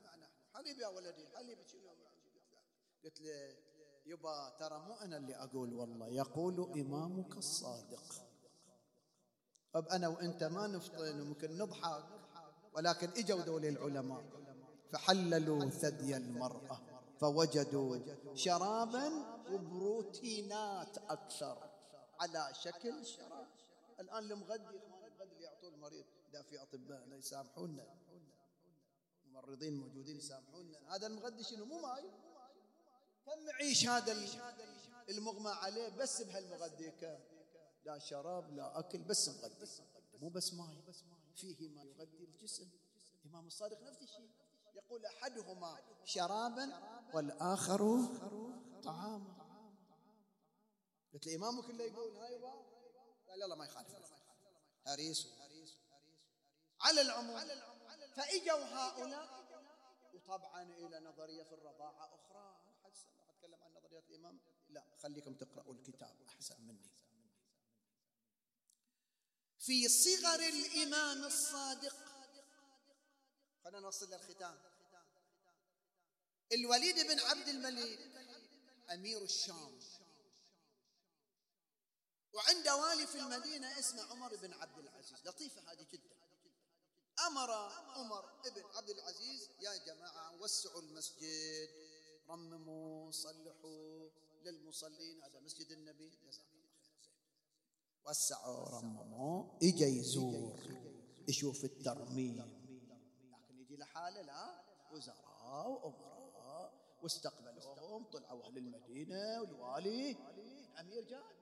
حليب 0.53 0.77
يا 0.77 0.87
ولدي. 0.87 1.27
حليب 1.27 1.57
قلت 3.03 3.21
له 3.21 3.55
يبا 4.05 4.49
ترى 4.59 4.79
مو 4.79 4.93
أنا 4.93 5.17
اللي 5.17 5.35
أقول 5.35 5.73
والله 5.73 6.07
يقول 6.07 6.79
إمامك 6.79 7.37
الصادق. 7.37 8.03
طب 9.73 9.87
أنا 9.87 10.07
وأنت 10.07 10.43
ما 10.43 10.67
نفطن 10.67 11.21
وممكن 11.21 11.57
نضحك 11.57 12.05
ولكن 12.73 13.09
إجوا 13.09 13.41
ذول 13.41 13.65
العلماء. 13.65 14.23
فحللوا 14.91 15.69
ثدي 15.69 16.17
المرأة 16.17 16.81
فوجدوا 17.19 18.35
شرابا 18.35 19.07
وبروتينات 19.51 20.97
أكثر 20.97 21.69
على 22.19 22.49
شكل 22.53 23.05
شراب. 23.05 23.47
الآن 23.99 24.31
المغذي 24.31 24.81
المغذي 24.83 25.41
يعطوه 25.41 25.69
المريض. 25.69 26.05
اذا 26.31 26.41
في 26.41 26.61
أطباء 26.61 27.05
لا 27.05 27.15
يسامحونا 27.17 27.95
ممرضين 29.25 29.73
موجودين 29.73 30.17
يسامحونا 30.17 30.95
هذا 30.95 31.07
المغذي 31.07 31.43
شنو؟ 31.43 31.65
مو 31.65 31.79
ماي. 31.79 32.11
كم 33.25 33.47
يعيش 33.47 33.87
هذا 33.87 34.11
المغمى 35.09 35.49
عليه 35.49 35.89
بس 35.89 36.21
بهالمغذي 36.21 36.91
كم 36.91 37.19
لا 37.85 37.99
شراب 37.99 38.55
لا 38.55 38.79
أكل 38.79 39.03
بس 39.03 39.29
مغذي 39.29 39.67
مو 40.21 40.29
بس 40.29 40.53
ماي. 40.53 40.81
فيه 41.35 41.69
ما 41.69 41.83
يغذي 41.83 42.23
الجسم. 42.23 42.69
الإمام 43.25 43.47
الصادق 43.47 43.81
نفس 43.81 44.01
الشيء. 44.01 44.31
يقول 44.75 45.05
أحدهما 45.05 45.79
شرابا 46.05 46.65
والآخر 47.13 47.99
طعاما. 48.83 49.41
قلت 51.13 51.27
الإمام 51.27 51.61
كله 51.61 51.83
يقول 51.83 52.17
هاي 52.17 52.41
قال 53.29 53.39
لا 53.49 53.55
ما 53.55 53.65
يخالف. 53.65 54.13
هريس. 54.87 55.27
على 56.81 57.01
العموم. 57.01 57.39
فإجوا 58.15 58.63
هؤلاء 58.63 59.41
وطبعا 60.13 60.63
إلى 60.63 60.99
نظرية 60.99 61.43
في 61.43 61.53
الرضاعة 61.53 62.15
أخرى. 62.15 62.61
أتكلم 63.29 63.63
عن 63.63 63.73
نظريات 63.73 64.09
الإمام. 64.09 64.39
لا 64.69 64.83
خليكم 65.03 65.33
تقرأوا 65.33 65.73
الكتاب 65.73 66.21
أحسن 66.29 66.61
مني. 66.61 66.91
في 69.59 69.87
صغر 69.87 70.39
الإمام 70.39 71.23
الصادق 71.23 71.95
خلينا 73.63 73.79
نوصل 73.79 74.09
للختام. 74.09 74.59
الوليد 76.51 77.07
بن 77.07 77.19
عبد 77.19 77.47
الملك 77.47 77.99
أمير 78.91 79.23
الشام. 79.23 79.79
وعنده 82.33 82.75
والي 82.75 83.07
في 83.07 83.19
المدينة 83.19 83.79
اسمه 83.79 84.03
عمر 84.03 84.35
بن 84.35 84.53
عبد 84.53 84.77
العزيز. 84.77 85.27
لطيفة 85.27 85.71
هذه 85.71 85.87
جدا. 85.91 86.10
أمر 87.27 87.51
عمر 87.95 88.25
بن 88.55 88.63
عبد 88.75 88.89
العزيز 88.89 89.49
يا 89.61 89.77
جماعة 89.85 90.41
وسعوا 90.41 90.81
المسجد 90.81 91.69
رمموا 92.29 93.11
صلحوا 93.11 94.09
للمصلين. 94.43 95.23
هذا 95.23 95.39
مسجد 95.39 95.71
النبي. 95.71 96.09
جزاك 96.09 96.45
الله 96.53 96.67
خير. 96.81 97.01
وسعوا 98.05 98.69
رمموا 98.69 99.57
اجى 99.63 99.85
يزور 99.85 100.59
يشوف 101.27 101.63
الترميم. 101.63 102.39
لكن 103.31 103.59
يجي 103.59 103.77
لحاله 103.77 104.21
لا 104.21 104.63
وزراء 104.91 105.67
وأمراء 105.69 106.73
واستقبلوهم 107.01 108.03
طلعوا 108.11 108.45
أهل 108.45 108.57
المدينة 108.57 109.41
والوالي. 109.41 110.11
الامير 110.11 111.03
جاء 111.03 111.40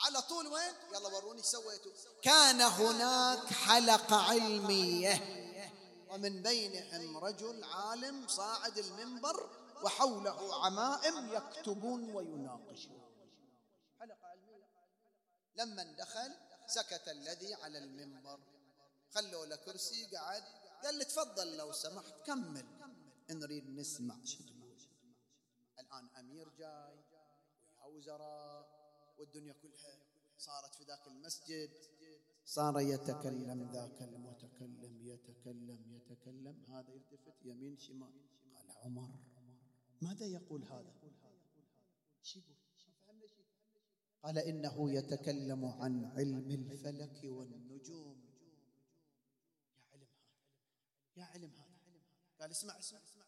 على 0.00 0.22
طول 0.22 0.46
وين؟ 0.46 0.74
يلا 0.94 1.08
وروني 1.08 1.42
سويتوا؟ 1.42 1.92
كان 2.22 2.60
هناك 2.60 3.46
حلقة 3.46 4.16
علمية. 4.16 5.14
ومن 6.10 6.42
بينهم 6.42 7.16
رجل 7.16 7.64
عالم 7.64 8.28
صاعد 8.28 8.78
المنبر 8.78 9.50
وحوله 9.82 10.64
عمائم 10.64 11.32
يكتبون 11.34 12.10
ويناقشون. 12.10 13.02
حلقة 14.00 14.26
علمية. 14.26 14.66
لما 15.54 15.82
دخل 15.82 16.34
سكت 16.66 17.08
الذي 17.08 17.54
على 17.54 17.78
المنبر. 17.78 18.40
خلوا 19.14 19.46
له 19.46 19.56
كرسي 19.56 20.06
قعد. 20.16 20.44
قال 20.84 20.94
لي 20.94 21.04
تفضل 21.04 21.56
لو 21.56 21.72
سمحت 21.72 22.14
كمل. 22.26 22.66
نريد 23.30 23.70
نسمع 23.70 24.16
الآن 25.80 26.08
أمير 26.18 26.48
جاي. 26.48 27.04
ويا 27.78 27.86
وزراء 27.86 28.57
والدنيا 29.18 29.52
كلها 29.52 29.98
صارت 30.38 30.74
في 30.74 30.84
ذاك 30.84 31.06
المسجد 31.06 31.70
صار 32.44 32.80
يتكلم 32.80 33.72
ذاك 33.72 34.02
المتكلم 34.02 35.02
يتكلم 35.02 35.92
يتكلم. 35.92 36.64
هذا 36.68 36.92
يلتفت 36.92 37.44
يمين 37.44 37.78
شمال. 37.78 38.12
قال 38.54 38.70
عمر 38.70 39.10
ماذا 40.02 40.26
يقول 40.26 40.64
هذا؟ 40.64 40.94
قال 44.22 44.38
إنه 44.38 44.92
يتكلم 44.92 45.64
عن 45.64 46.04
علم 46.04 46.50
الفلك 46.50 47.20
والنجوم. 47.24 48.28
يا 49.76 49.84
علم 49.84 50.08
هذا 50.10 51.16
يا 51.16 51.24
علم 51.24 51.50
هذا. 51.50 51.78
قال 52.40 52.50
اسمع 52.50 52.78
اسمع 52.78 53.02
اسمع 53.02 53.26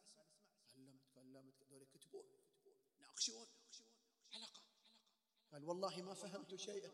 تكلم 0.69 0.99
تكلم 0.99 1.53
دول 1.71 1.83
يكتبون 1.83 2.25
يناقشون 2.97 3.47
حلقة 3.47 3.60
قال 5.53 5.65
والله 5.65 6.03
ما 6.03 6.15
فهمت 6.15 6.55
شيئا. 6.55 6.93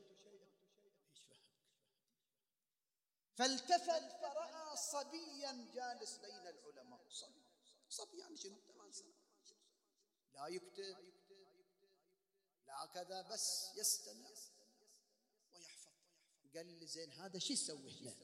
فالتفت 3.34 4.12
فرأى 4.22 4.76
صبيا 4.76 5.70
جالس 5.74 6.18
بين 6.18 6.46
العلماء. 6.46 7.08
صبي 7.08 7.42
صبي 7.88 8.18
يعني 8.18 8.36
شنو؟ 8.36 8.60
ثمان 8.60 8.92
سنوات 8.92 9.48
لا 10.34 10.46
يكتب. 10.46 10.96
لا 12.66 12.86
كذا 12.86 13.22
بس 13.22 13.72
يستمع 13.76 14.30
ويحفظ. 15.52 15.92
قال 16.54 16.66
لي 16.66 16.86
زين 16.86 17.12
هذا 17.12 17.38
شو 17.38 17.52
يسوي 17.52 18.00
هنا؟ 18.00 18.16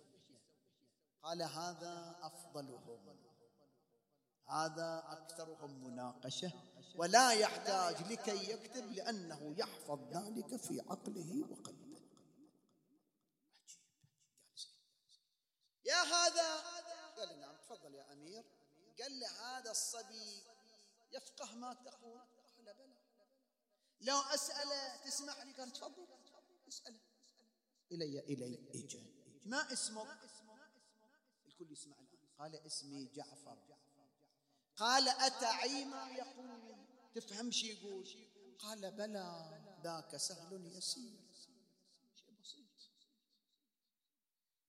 قال 1.22 1.42
هذا 1.42 2.18
أفضلهم. 2.22 3.31
هذا 4.49 5.05
أكثرهم 5.09 5.84
مناقشة 5.84 6.53
ولا 6.95 7.32
يحتاج 7.32 8.12
لكي 8.12 8.51
يكتب 8.51 8.93
لأنه 8.93 9.55
يحفظ 9.59 10.16
ذلك 10.16 10.57
في 10.57 10.80
عقله 10.80 11.51
وقلبه. 11.51 12.03
يا 15.84 16.03
هذا 16.03 16.57
قال 17.16 17.40
نعم 17.40 17.57
تفضل 17.57 17.95
يا 17.95 18.12
أمير. 18.12 18.45
قال 19.03 19.20
له 19.20 19.28
هذا 19.28 19.70
الصبي 19.70 20.43
يفقه 21.12 21.55
ما 21.55 21.74
تقول. 21.74 22.20
قال 22.57 22.74
بلى 22.74 22.97
لو 24.01 24.18
أسأله 24.18 24.97
تسمح 24.97 25.43
لي؟ 25.43 25.53
قال 25.53 25.70
تفضل. 25.72 26.07
اسأله. 26.68 27.01
إلي 27.93 28.20
إلي 28.20 28.68
إجا. 28.74 29.07
ما 29.45 29.72
اسمك 29.72 30.18
الكل 31.47 31.72
يسمع 31.72 31.97
الآن. 31.99 32.28
قال 32.38 32.55
اسمي 32.66 33.07
جعفر. 33.07 33.59
قال 34.76 35.08
أتعي 35.08 35.84
ما 35.84 36.08
يقول 36.10 36.76
تفهم 37.14 37.50
شي 37.50 37.72
يقول؟ 37.72 38.08
قال 38.58 38.90
بلى 38.90 39.60
ذاك 39.84 40.16
سهل 40.16 40.76
يسير. 40.76 41.22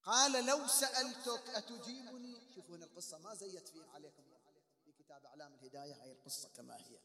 قال 0.04 0.46
لو 0.46 0.68
سألتك 0.68 1.50
أتجيبني؟ 1.50 2.54
شوفون 2.56 2.84
القصة 2.84 3.18
ما 3.18 3.36
زيت 3.36 3.68
فيه 3.68 3.86
عليكم. 3.86 4.24
في 4.86 4.92
كتاب 4.92 5.26
أعلام 5.26 5.54
الهداية 5.54 6.04
هاي 6.04 6.12
القصة 6.12 6.50
كما 6.50 6.78
هي. 6.78 7.00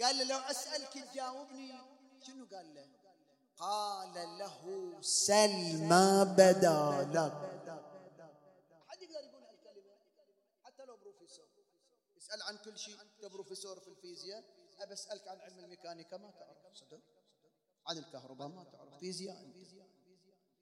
قال 0.00 0.28
لو 0.28 0.38
أسألك 0.38 0.92
تجاوبني. 0.92 1.72
شنو 2.26 2.46
قال 2.46 2.74
له؟ 2.74 2.88
قال 3.56 4.14
له 4.38 4.98
سل 5.00 5.88
ما 5.88 6.24
بدا 6.24 7.08
لك 7.14 7.32
حد 8.88 9.02
يقدر 9.02 9.24
يقول 9.24 9.44
هالكلمة 9.44 9.94
حتى 10.62 10.84
لو 10.84 10.96
بروفيسور 10.96 11.46
يسأل 12.22 12.42
عن 12.42 12.56
كل 12.56 12.78
شيء. 12.78 13.00
أنت 13.00 13.24
بروفيسور 13.24 13.80
في 13.80 13.88
الفيزياء. 13.88 14.44
أبى 14.78 14.92
أسألك 14.92 15.28
عن 15.28 15.40
علم 15.40 15.58
الميكانيكا 15.58 16.16
ما 16.16 16.30
تعرف. 16.30 16.76
صدق؟ 16.76 17.00
عن 17.86 17.98
الكهرباء 17.98 18.48
ما 18.48 18.64
تعرف. 18.64 18.98
فيزياء 18.98 19.52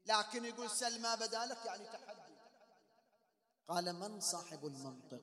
لكن 0.06 0.44
يقول 0.44 0.70
سل 0.70 1.00
ما 1.00 1.14
بدالك 1.14 1.66
يعني 1.66 1.84
تحدي. 1.84 2.36
قال 3.68 3.92
من 3.92 4.20
صاحب 4.20 4.66
المنطق؟ 4.66 5.22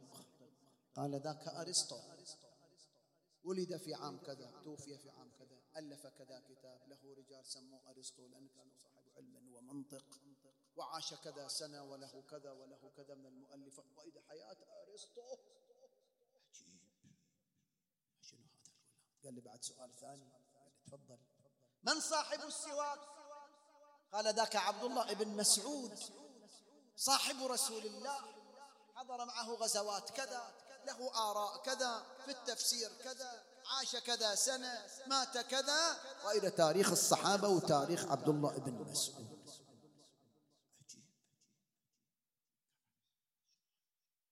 قال 0.95 1.21
ذاك 1.21 1.47
أرسطو. 1.47 1.99
ولد 3.43 3.77
في 3.77 3.93
عام 3.93 4.17
كذا 4.17 4.61
توفي 4.63 4.97
في 4.97 5.09
عام 5.09 5.31
كذا 5.39 5.57
ألف 5.77 6.07
كذا 6.07 6.39
كتاب. 6.39 6.87
له 6.87 7.13
رجال 7.13 7.45
سموه 7.45 7.89
أرسطو 7.89 8.27
لأنه 8.27 8.49
كان 8.57 8.71
صاحب 8.83 9.09
علم 9.17 9.53
ومنطق. 9.53 10.05
وعاش 10.75 11.13
كذا 11.13 11.47
سنة 11.47 11.83
وله 11.83 12.21
كذا 12.21 12.51
وله 12.51 12.91
كذا 12.97 13.15
من 13.15 13.25
المؤلفات 13.25 13.85
وإذا 13.97 14.21
حياة 14.21 14.57
أرسطو 14.87 15.37
عجيب 16.35 16.81
شنو 18.21 18.41
هذا 18.41 19.16
قال 19.27 19.35
لي 19.35 19.41
بعد 19.41 19.63
سؤال 19.63 19.95
ثاني. 19.95 20.31
قال 20.31 20.65
لي 20.65 20.97
تفضل. 20.97 21.17
من 21.83 21.99
صاحب 21.99 22.39
السواك؟ 22.39 22.99
قال 24.13 24.35
ذاك 24.35 24.55
عبد 24.55 24.83
الله 24.83 25.13
بن 25.13 25.27
مسعود 25.27 25.99
صاحب 26.95 27.35
رسول 27.43 27.85
الله. 27.85 28.19
حضر 28.95 29.25
معه 29.25 29.49
غزوات 29.49 30.09
كذا 30.09 30.51
له 30.85 31.29
آراء 31.29 31.63
كذا 31.63 32.05
في 32.25 32.31
التفسير 32.31 32.89
كذا 33.03 33.43
عاش 33.65 33.95
كذا 33.95 34.35
سنة 34.35 34.85
مات 35.07 35.37
كذا. 35.37 35.99
وإلى 36.25 36.51
تاريخ 36.51 36.91
الصحابة 36.91 37.47
وتاريخ 37.47 38.05
عبد 38.05 38.29
الله 38.29 38.57
بن 38.57 38.91
مسعود. 38.91 39.37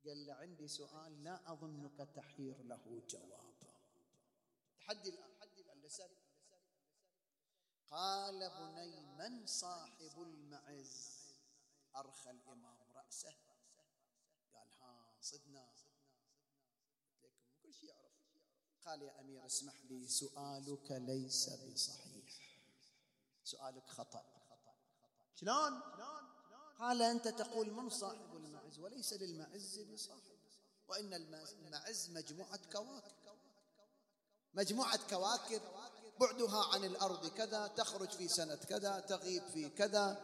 قال 0.06 0.32
عندي 0.32 0.68
سؤال 0.68 1.24
لا 1.24 1.52
أظنك 1.52 2.10
تحير 2.16 2.64
له 2.64 3.02
جوابا 3.10 3.65
تحدي 4.86 5.10
الآن. 5.10 5.36
له 5.82 5.90
سأل 5.90 6.18
قال 7.88 8.50
بني 8.50 9.02
من 9.02 9.46
صاحب 9.48 10.22
المعز؟ 10.22 11.26
أرخى 11.96 12.32
الإمام 12.32 12.92
رأسه. 12.96 13.34
قال 14.54 14.70
ها 14.82 15.18
صدنا. 15.22 15.74
لكم 17.24 17.44
كل 17.64 17.74
شيء 17.74 17.90
يعرف. 17.90 18.14
قال 18.86 19.02
يا 19.02 19.20
أمير 19.20 19.46
اسمح 19.46 19.76
لي 19.86 20.08
سؤالك 20.08 20.92
ليس 20.92 21.50
بصحيح. 21.50 22.60
سؤالك 23.44 23.88
خطأ. 23.88 24.26
شلون؟ 25.36 25.82
قال 26.80 27.02
أنت 27.02 27.28
تقول 27.28 27.72
من 27.72 27.90
صاحب 27.90 28.36
المعز 28.36 28.80
وليس 28.80 29.14
للمعز 29.14 29.80
بصاحب. 29.80 30.40
وإن 30.88 31.14
المعز 31.14 32.10
مجموعة 32.10 32.72
كواكب. 32.72 33.25
مجموعة 34.56 35.00
كواكب 35.10 35.62
بعدها 36.20 36.66
عن 36.74 36.84
الأرض 36.84 37.28
كذا 37.28 37.68
تخرج 37.68 38.10
في 38.10 38.28
سنة 38.28 38.56
كذا 38.56 39.00
تغيب 39.00 39.44
في 39.44 39.70
كذا 39.70 40.18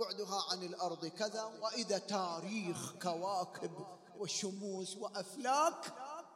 بعدها 0.00 0.44
عن 0.50 0.62
الأرض 0.62 1.06
كذا. 1.06 1.44
وإذا 1.44 1.98
تاريخ 1.98 2.94
كواكب 3.02 3.86
وشموس 4.18 4.96
وأفلاك 4.96 5.92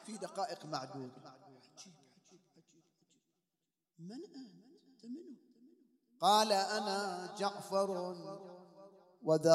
في 0.06 0.16
دقائق 0.16 0.64
معدودة 0.64 1.34
من 3.98 4.12
أنت؟ 4.12 5.04
منه 5.04 5.36
قال 6.20 6.52
أنا 6.52 7.28
جعفر 7.38 8.16
وذاك 9.22 9.54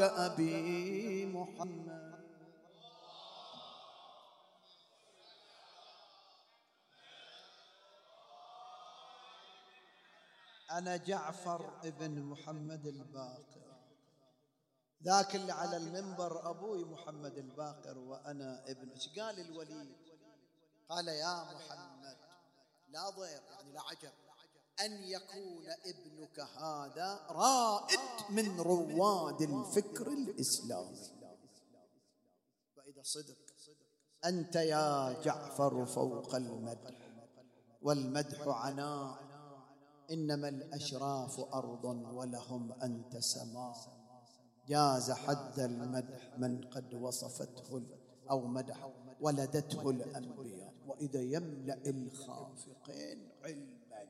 أبي 0.00 1.26
محمد. 1.26 2.03
أنا 10.78 10.96
جعفر 10.96 11.80
ابن 11.84 12.22
محمد 12.22 12.86
الباقر. 12.86 13.64
ذاك 15.04 15.36
اللي 15.36 15.52
على 15.52 15.76
المنبر 15.76 16.50
أبوي 16.50 16.84
محمد 16.84 17.38
الباقر 17.38 17.98
وأنا 17.98 18.70
ابن. 18.70 18.90
إيش 18.90 19.18
قال 19.18 19.40
الولي 19.40 19.96
قال 20.88 21.08
يا 21.08 21.44
محمد 21.44 22.16
لا 22.88 23.10
ضير 23.10 23.42
يعني 23.50 23.72
لا 23.72 23.80
عجب. 23.80 24.12
أن 24.80 24.92
يكون 24.92 25.66
ابنك 25.84 26.40
هذا 26.40 27.26
رائد 27.30 28.30
من 28.30 28.60
رواد 28.60 29.42
الفكر 29.42 30.08
الإسلامي. 30.08 30.98
وإذا 32.76 33.02
صدق 33.02 33.36
أنت 34.24 34.56
يا 34.56 35.22
جعفر 35.22 35.86
فوق 35.86 36.34
المدح. 36.34 37.10
والمدح 37.82 38.48
عناء. 38.48 39.33
إنما 40.10 40.48
الأشراف 40.48 41.40
أرض 41.40 41.84
ولهم 41.84 42.72
أنت 42.72 43.16
سماء 43.16 44.04
جاز 44.68 45.10
حد 45.10 45.58
المدح 45.58 46.38
من 46.38 46.64
قد 46.64 46.94
وصفته 46.94 47.82
أو 48.30 48.46
مدح 48.46 48.90
ولدته 49.20 49.90
الأنبياء. 49.90 50.74
وإذا 50.86 51.20
يملأ 51.20 51.86
الخافقين 51.86 53.32
علما. 53.42 54.08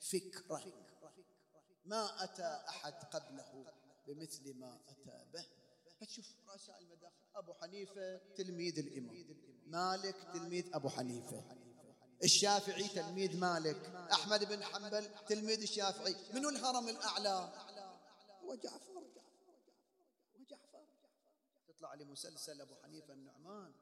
فكرة. 0.00 0.62
ما 1.84 2.24
أتى 2.24 2.60
أحد 2.68 2.92
قبله 2.92 3.64
بمثل 4.06 4.54
ما 4.58 4.78
أتى 4.88 5.24
به. 5.34 5.44
فتشوف 6.00 6.26
رؤساء 6.48 6.82
المداخل 6.82 7.14
أبو 7.36 7.52
حنيفة 7.52 8.20
تلميذ 8.36 8.78
الإمام. 8.78 9.24
مالك 9.66 10.16
تلميذ 10.34 10.64
أبو 10.74 10.88
حنيفة. 10.88 11.44
الشافعي 12.24 12.88
تلميذ 12.88 13.36
مالك 13.36 13.76
أحمد 14.12 14.44
بن 14.44 14.64
حنبل 14.64 15.10
تلميذ 15.28 15.62
الشافعي 15.62 16.16
منو 16.34 16.48
الهرم 16.48 16.88
الأعلى؟ 16.88 17.52
وجعفر 18.42 19.02
وجعفر 20.38 20.84
تطلع 21.68 21.94
لي 21.94 22.04
مسلسل 22.04 22.60
أبو 22.60 22.74
حنيفة 22.82 23.12
النعمان 23.14 23.72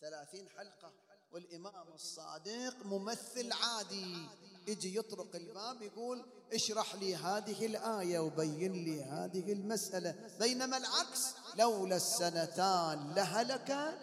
ثلاثين 0.00 0.48
حلقة 0.48 0.92
والإمام 1.32 1.88
الصادق 1.94 2.86
ممثل 2.86 3.52
عادي. 3.52 4.28
يجي 4.66 4.96
يطرق 4.98 5.36
الباب 5.36 5.82
يقول 5.82 6.26
اشرح 6.52 6.94
لي 6.94 7.16
هذه 7.16 7.66
الآية 7.66 8.18
وبين 8.18 8.72
لي 8.72 9.04
هذه 9.04 9.52
المسألة 9.52 10.36
بينما 10.38 10.76
العكس 10.76 11.34
لولا 11.56 11.96
السنتان 11.96 13.14
لهلك 13.14 13.98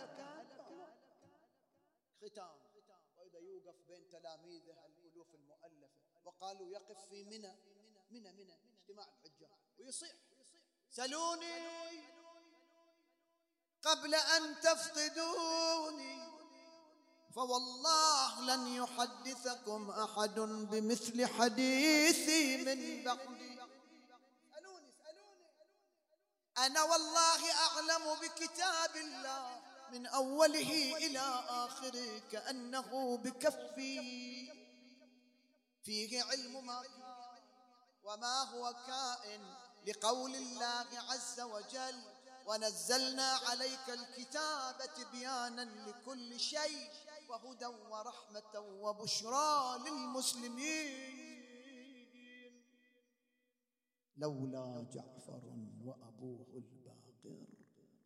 وقالوا 6.43 6.69
يقف 6.69 7.09
في 7.09 7.23
منى. 7.23 7.55
منى 8.11 8.31
منى 8.31 8.55
اجتماع 8.81 9.07
الحجاج 9.07 9.49
ويصيح. 9.79 10.11
سلوني 10.91 12.03
قبل 13.81 14.15
أن 14.15 14.59
تفقدوني 14.61 16.23
فوالله 17.35 18.41
لن 18.41 18.67
يحدثكم 18.67 19.89
أحد 19.89 20.39
بمثل 20.39 21.25
حديثي 21.25 22.57
من 22.57 23.03
بعدي. 23.03 23.53
أنا 26.57 26.83
والله 26.83 27.51
أعلم 27.51 28.19
بكتاب 28.21 28.95
الله 28.95 29.61
من 29.91 30.05
أوله 30.05 30.97
إلى 30.97 31.19
آخره 31.47 32.19
كأنه 32.31 33.17
بكفي. 33.17 34.32
فيه 35.83 36.23
علم 36.23 36.65
ما 36.65 36.83
وما 38.03 38.43
هو 38.43 38.73
كائن 38.87 39.41
لقول 39.87 40.35
الله 40.35 40.85
عز 41.09 41.41
وجل 41.41 42.01
ونزلنا 42.47 43.33
عليك 43.33 43.89
الكتاب 43.89 44.75
تبيانا 44.97 45.61
لكل 45.61 46.39
شيء 46.39 46.89
وهدى 47.29 47.65
ورحمة 47.65 48.59
وبشرى 48.59 49.79
للمسلمين. 49.85 51.33
لولا 54.17 54.85
جعفر 54.93 55.41
وأبوه 55.83 56.47
الباقر 56.53 57.47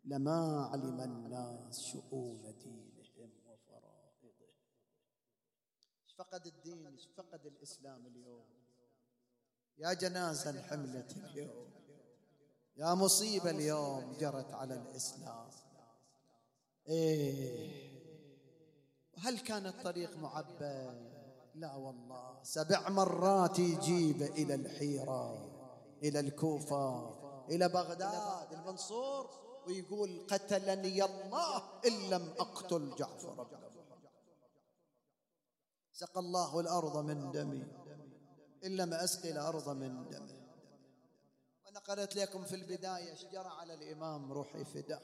لما 0.06 0.70
علم 0.72 1.02
الناس 1.02 1.80
شؤون 1.86 2.56
دينهم 2.64 2.97
فقد 6.18 6.48
الدين 6.48 6.98
فقد 7.18 7.46
الإسلام 7.46 8.08
اليوم. 8.08 8.46
يا 9.78 9.94
جنازة 9.94 10.62
حملت 10.62 11.18
اليوم. 11.18 11.72
يا 12.78 12.94
مصيبة 12.94 13.50
اليوم 13.50 14.14
جرت 14.20 14.54
على 14.54 14.74
الإسلام. 14.74 15.50
إيه. 16.88 17.98
وهل 19.18 19.40
كان 19.40 19.66
الطريق 19.66 20.18
معبد 20.18 20.62
لا 21.56 21.76
والله. 21.76 22.44
سبع 22.44 22.90
مرات 22.90 23.60
يجيب 23.60 24.22
إلى 24.22 24.56
الحيرة 24.56 25.50
إلى 26.04 26.20
الكوفة 26.20 27.18
إلى 27.50 27.70
بغداد 27.70 28.54
المنصور 28.54 29.30
ويقول 29.68 30.28
قتلني 30.30 31.04
الله 31.04 31.64
إن 31.86 32.10
لم 32.10 32.34
أقتل 32.40 32.96
جعفر 32.96 33.44
بن 33.44 33.67
سقى 36.00 36.20
الله 36.20 36.60
الأرض 36.60 36.98
من 36.98 37.32
دمي 37.32 37.66
إن 38.66 38.76
لم 38.76 38.94
أسقي 38.94 39.32
الأرض 39.32 39.70
من 39.70 40.10
دمي. 40.10 40.40
وأنا 41.66 41.80
قرأت 41.80 42.16
لكم 42.16 42.44
في 42.44 42.56
البداية 42.56 43.16
شجرة 43.16 43.50
على 43.50 43.74
الإمام 43.74 44.32
روحي 44.32 44.66
فداه 44.66 45.02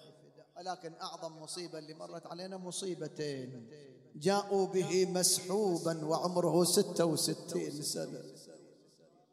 ولكن 0.57 0.93
أعظم 1.01 1.41
مصيبة 1.41 1.79
اللي 1.79 1.93
مرت 1.93 2.27
علينا 2.27 2.57
مصيبتين. 2.57 3.69
جاءوا 4.15 4.67
به 4.67 5.05
مسحوبا 5.05 6.05
وعمره 6.05 6.63
ستة 6.63 7.05
وستين 7.05 7.81
سنة. 7.81 8.23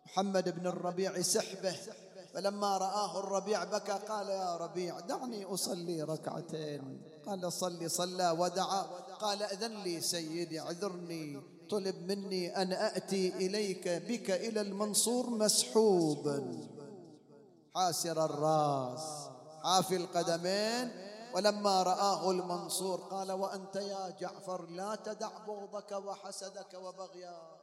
محمد 0.06 0.48
بن 0.48 0.66
الربيع 0.66 1.20
سحبه 1.20 1.76
فلما 2.34 2.78
رآه 2.78 3.18
الربيع 3.20 3.64
بكى 3.64 3.92
قال 3.92 4.28
يا 4.28 4.56
ربيع 4.56 5.00
دعني 5.00 5.44
أصلي 5.44 6.02
ركعتين. 6.02 7.02
قال 7.26 7.52
صلي 7.52 7.88
صلى 7.88 8.30
ودعا. 8.30 8.82
قال 9.20 9.42
أذن 9.42 9.82
لي 9.82 10.00
سيدي 10.00 10.58
عذرني 10.58 11.42
طلب 11.70 11.96
مني 12.12 12.62
أن 12.62 12.72
أأتي 12.72 13.28
إليك 13.28 13.88
بك 13.88 14.30
إلى 14.30 14.60
المنصور 14.60 15.30
مسحوبا. 15.30 16.68
حاسر 17.74 18.24
الراس 18.24 19.28
حافي 19.62 19.96
القدمين. 19.96 21.10
ولما 21.34 21.82
رآه 21.82 22.30
المنصور 22.30 23.00
قال 23.00 23.32
وأنت 23.32 23.76
يا 23.76 24.10
جعفر 24.20 24.66
لا 24.66 24.94
تدع 24.94 25.30
بغضك 25.46 25.92
وحسدك 25.92 26.74
وبغيا 26.74 27.59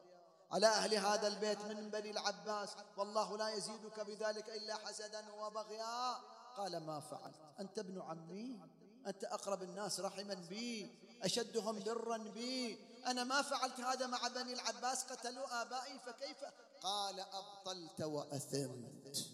على 0.51 0.67
أهل 0.67 0.95
هذا 0.95 1.27
البيت 1.27 1.61
من 1.61 1.89
بني 1.89 2.11
العباس 2.11 2.69
والله 2.97 3.37
لا 3.37 3.49
يزيدك 3.49 3.99
بذلك 3.99 4.49
إلا 4.49 4.75
حسدا 4.75 5.33
وبغيا. 5.33 6.15
قال 6.57 6.77
ما 6.77 6.99
فعلت؟ 6.99 7.35
أنت 7.59 7.79
ابن 7.79 8.01
عمي 8.01 8.59
أنت 9.07 9.23
أقرب 9.23 9.63
الناس 9.63 9.99
رحما 9.99 10.33
بي 10.33 10.95
أشدهم 11.21 11.79
برا 11.79 12.17
بي. 12.17 12.79
أنا 13.05 13.23
ما 13.23 13.41
فعلت 13.41 13.79
هذا 13.79 14.07
مع 14.07 14.27
بني 14.27 14.53
العباس 14.53 15.03
قتلوا 15.03 15.61
آبائي 15.61 15.99
فكيف؟ 15.99 16.37
قال 16.81 17.19
أبطلت 17.19 18.01
وأثمت. 18.01 19.29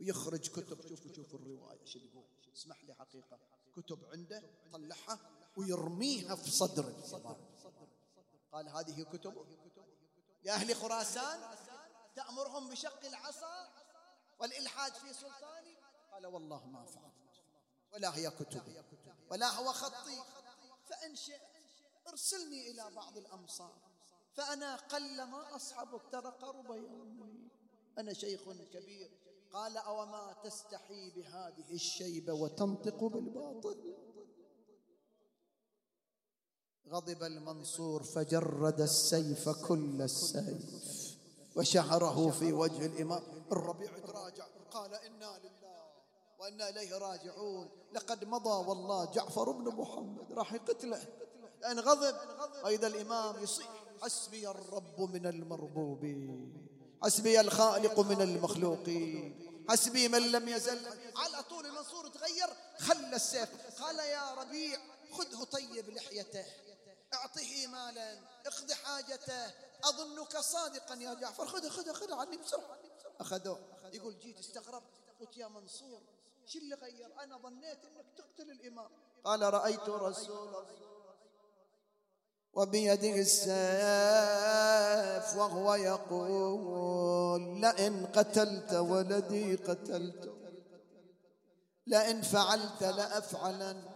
ويخرج 0.00 0.48
كتب 0.48 0.88
شوفوا 0.88 1.12
شوفوا 1.12 1.38
الرواية 1.38 1.84
شو 1.84 1.98
تقول 1.98 2.24
اسمح 2.56 2.84
لي 2.84 2.94
حقيقة. 2.94 3.38
كتب 3.76 4.04
عنده 4.04 4.42
طلعها 4.72 5.18
ويرميها 5.56 6.34
في 6.34 6.50
صدر 6.50 6.94
قال 8.52 8.68
هذه 8.68 9.02
كتب 9.02 9.34
لأهل 10.42 10.76
خراسان 10.76 11.40
تأمرهم 12.16 12.68
بشق 12.68 13.06
العصا 13.06 13.68
والإلحاد 14.40 14.94
في 14.94 15.12
سلطاني؟ 15.12 15.76
قال 16.12 16.26
والله 16.26 16.66
ما 16.66 16.84
فعلت 16.84 17.14
ولا 17.92 18.16
هي 18.16 18.30
كتبي 18.30 18.82
ولا 19.30 19.46
هو 19.46 19.72
خطي. 19.72 20.22
فإن 20.84 21.16
شئت 21.16 21.40
أرسلني 22.08 22.70
إلى 22.70 22.90
بعض 22.94 23.16
الأمصار 23.16 23.78
فأنا 24.32 24.76
قل 24.76 25.22
ما 25.22 25.56
أصحبك 25.56 26.02
ترى 26.12 26.30
قرب 26.30 26.70
يومي 26.70 27.50
أنا 27.98 28.12
شيخ 28.12 28.40
كبير 28.72 29.10
قال 29.52 29.76
أوما 29.76 30.32
تستحي 30.44 31.10
بهذه 31.10 31.74
الشيبة 31.74 32.32
وتنطق 32.32 33.04
بالباطل؟ 33.04 34.09
غضب 36.90 37.22
المنصور 37.22 38.02
فجرد 38.02 38.80
السيف 38.80 39.48
كل 39.48 40.02
السيف 40.02 41.16
وشهره 41.56 42.30
في 42.30 42.52
وجه 42.52 42.86
الإمام. 42.86 43.22
الربيع 43.52 43.98
تراجع 43.98 44.44
قال 44.70 44.94
إنا 44.94 45.38
لله 45.38 45.80
وإنا 46.38 46.68
إليه 46.68 46.98
راجعون. 46.98 47.68
لقد 47.92 48.24
مضى 48.24 48.68
والله 48.68 49.12
جعفر 49.12 49.50
بن 49.50 49.64
محمد 49.64 50.32
راح 50.32 50.52
يقتله. 50.52 51.02
لأن 51.60 51.80
غضب 51.80 52.16
وإذا 52.64 52.86
الإمام 52.86 53.42
يصيح 53.42 53.84
حسبي 54.02 54.48
الرب 54.48 55.00
من 55.00 55.26
المربوبين 55.26 56.66
حسبي 57.02 57.40
الخالق 57.40 58.00
من 58.00 58.22
المخلوقين 58.22 59.48
حسبي 59.68 60.08
من 60.08 60.32
لم 60.32 60.48
يزل. 60.48 60.78
على 61.16 61.42
طول 61.42 61.66
المنصور 61.66 62.08
تغير 62.08 62.48
خلى 62.78 63.16
السيف 63.16 63.48
قال 63.80 63.98
يا 63.98 64.34
ربيع 64.34 64.78
خذه 65.12 65.44
طيب 65.44 65.90
لحيته. 65.90 66.44
أعطه 67.14 67.66
مالا 67.66 68.18
اقض 68.46 68.72
حاجته 68.72 69.46
أظنك 69.84 70.36
صادقا 70.36 70.94
يا 70.94 71.14
جعفر. 71.14 71.46
خذه 71.46 71.68
خذه 71.68 71.92
خذه 71.92 72.14
عني 72.14 72.36
بسرعة 72.36 72.78
اخذوه 73.20 73.58
يقول 73.92 74.18
جيت 74.18 74.38
استغربت 74.38 74.94
قلت 75.20 75.36
يا 75.36 75.48
منصور 75.48 76.02
شو 76.46 76.58
اللي 76.58 76.74
غير؟ 76.74 77.22
أنا 77.22 77.38
ظنيت 77.38 77.84
إنك 77.84 78.06
تقتل 78.16 78.50
الإمام. 78.50 78.90
قال 79.24 79.42
رأيت 79.54 79.88
رسول 79.88 80.48
الله 80.48 80.66
وبيده 82.52 83.14
السيف 83.20 83.50
وهو 85.36 85.74
يقول 85.74 87.60
لئن 87.60 88.06
قتلت 88.06 88.72
ولدي 88.72 89.56
قتلت 89.56 90.34
لئن 91.86 92.22
فعلت 92.22 92.82
لأفعلن 92.82 93.89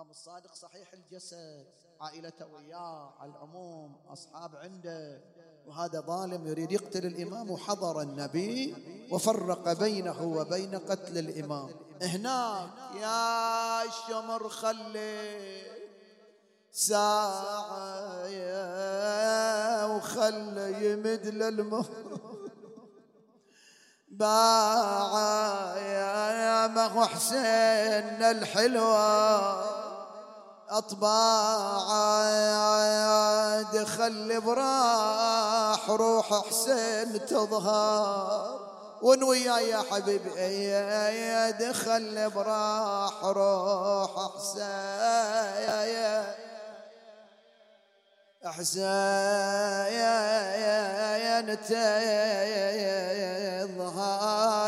إمام 0.00 0.10
الصادق 0.10 0.54
صحيح 0.54 0.92
الجسد 0.92 1.66
عائلته 2.00 2.46
وياه 2.46 3.14
على 3.20 3.30
العموم 3.30 3.96
أصحاب 4.12 4.56
عنده. 4.56 5.20
وهذا 5.66 6.00
ظالم 6.00 6.46
يريد 6.46 6.72
يقتل 6.72 7.06
الإمام 7.06 7.50
وحضر 7.50 8.00
النبي 8.00 8.74
وفرق 9.12 9.72
بينه 9.72 10.22
وبين 10.22 10.78
قتل 10.78 11.18
الإمام. 11.18 11.70
هناك 12.02 12.70
يا 13.00 13.82
الشمر 13.82 14.48
خلي 14.48 15.62
ساعة 16.72 18.26
وخلي 19.96 20.92
يمد 20.92 21.26
للمهر. 21.26 22.20
باع 24.08 25.76
يا 25.76 26.66
مهو 26.66 27.04
حسين 27.04 28.22
الحلوة. 28.22 29.79
أطباع 30.70 31.90
دخل 33.74 34.40
براح 34.40 35.90
روح 35.90 36.48
حسين 36.48 37.26
تظهر. 37.26 38.60
ونويا 39.02 39.58
يا 39.58 39.82
حبيبي 39.90 40.30
دخل 41.50 42.30
براح 42.30 43.24
روح 43.24 44.30
حسين. 44.36 44.80
حسين 48.44 48.90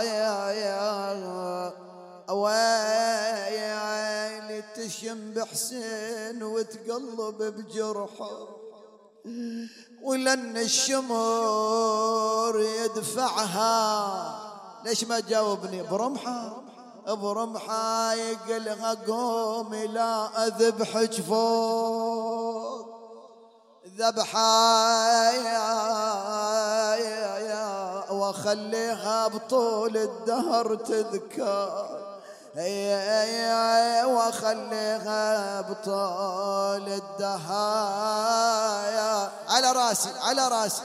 ويلي 0.02 0.51
تشم 4.88 5.32
بحسين 5.34 6.42
وتقلب 6.42 7.42
بجرحه 7.42 8.48
ولن 10.02 10.56
الشمر 10.56 12.54
يدفعها. 12.60 13.72
ليش 14.84 15.04
ما 15.04 15.20
جاوبني 15.20 15.82
برمحة 15.82 16.62
برمحة 17.06 18.12
يقلها 18.14 18.94
قومي 19.06 19.86
لا 19.86 20.46
أذبحك 20.46 21.12
فوق. 21.12 22.92
ذبحة 23.98 24.42
وخليها 28.12 29.28
بطول 29.28 29.96
الدهر 29.96 30.74
تذكر. 30.74 32.11
وخليها 34.06 35.60
بطول 35.60 36.88
الدهر 36.88 37.52
على 39.48 39.72
راسي 39.72 40.10
على 40.20 40.48
راسي. 40.48 40.82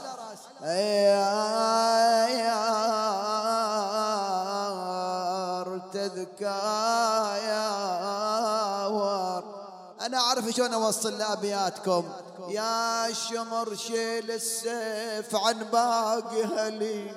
تذكر 5.94 6.48
أنا 10.02 10.18
أعرف 10.18 10.50
شلون 10.50 10.74
أوصل 10.74 11.18
لأبياتكم. 11.18 12.10
يا 12.50 13.14
شمر 13.14 13.76
شيل 13.76 14.32
السيف 14.32 15.36
عن 15.36 15.64
باقي 15.64 16.44
هلي. 16.44 17.12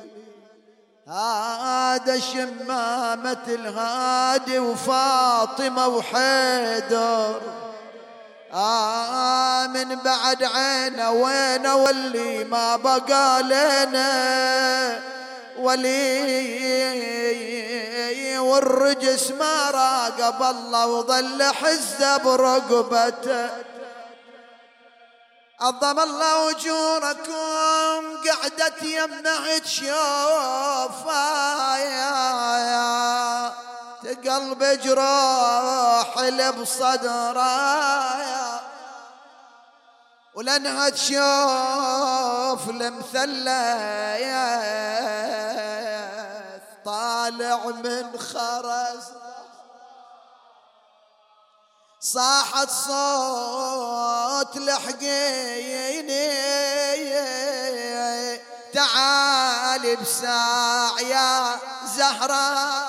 هذا 1.11 2.21
شمامة 2.21 3.45
الهادي 3.49 4.59
وفاطمة 4.59 5.89
وحيدر. 5.89 7.41
آه 8.55 9.67
من 9.67 9.95
بعد 9.95 10.45
عينه 10.45 11.11
وين 11.11 11.67
واللي 11.67 12.45
ما 12.45 12.77
بقى 12.77 13.43
لنا 13.43 15.01
ولي 15.59 16.71
والرجس 18.39 19.31
ما 19.31 19.71
راقب 19.71 20.43
الله 20.57 20.87
وظل 20.87 21.43
حزة 21.43 22.17
برقبته. 22.17 23.70
عظم 25.61 26.01
الله 26.01 26.51
أجوركم 26.51 28.17
قعدت 28.29 28.83
يمنع 28.83 29.59
تشوف 29.59 31.07
يا 31.79 33.53
تقلب 34.03 34.65
جروح 34.65 36.19
اللي 36.19 36.53
ولانها 40.35 40.89
تشوف 40.89 42.71
المثلث 42.71 43.51
طالع 46.85 47.67
من 47.67 48.19
خرز 48.19 49.05
صاحت 52.13 52.71
صوت 52.71 54.57
لحقيني. 54.57 56.31
تعالي 58.75 59.97
بساع 59.97 61.01
يا 61.01 61.57
زهرة. 61.97 62.89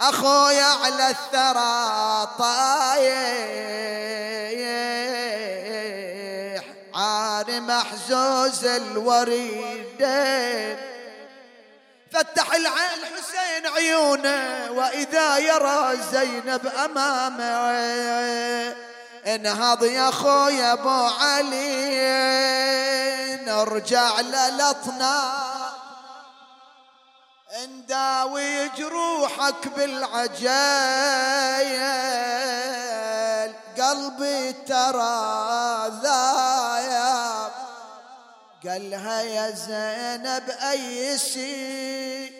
أخويا 0.00 0.64
على 0.64 1.10
الثرى 1.10 2.28
طايح. 2.38 3.40
عاري 6.94 7.60
محزوز 7.60 8.64
الوريدين 8.64 9.90
فتح 12.12 12.54
العين 12.54 13.04
حسين 13.16 13.66
عيونه 13.66 14.70
وإذا 14.70 15.38
يرى 15.38 15.96
زينب 16.12 16.66
أمامه 16.66 17.50
انهض 19.26 19.84
يا 19.84 20.10
خويا 20.10 20.72
أبو 20.72 21.08
علي 21.20 22.00
نرجع 23.46 24.20
للطنا 24.20 25.50
نداوي 27.66 28.68
جروحك 28.68 29.68
بالعجايل 29.68 30.50
قلبي 33.78 34.52
ترى 34.52 35.88
ذايب 36.02 36.99
قالها 38.64 39.22
يا 39.22 39.50
زينب 39.50 40.50
أي 40.50 41.18
شيء؟ 41.18 42.32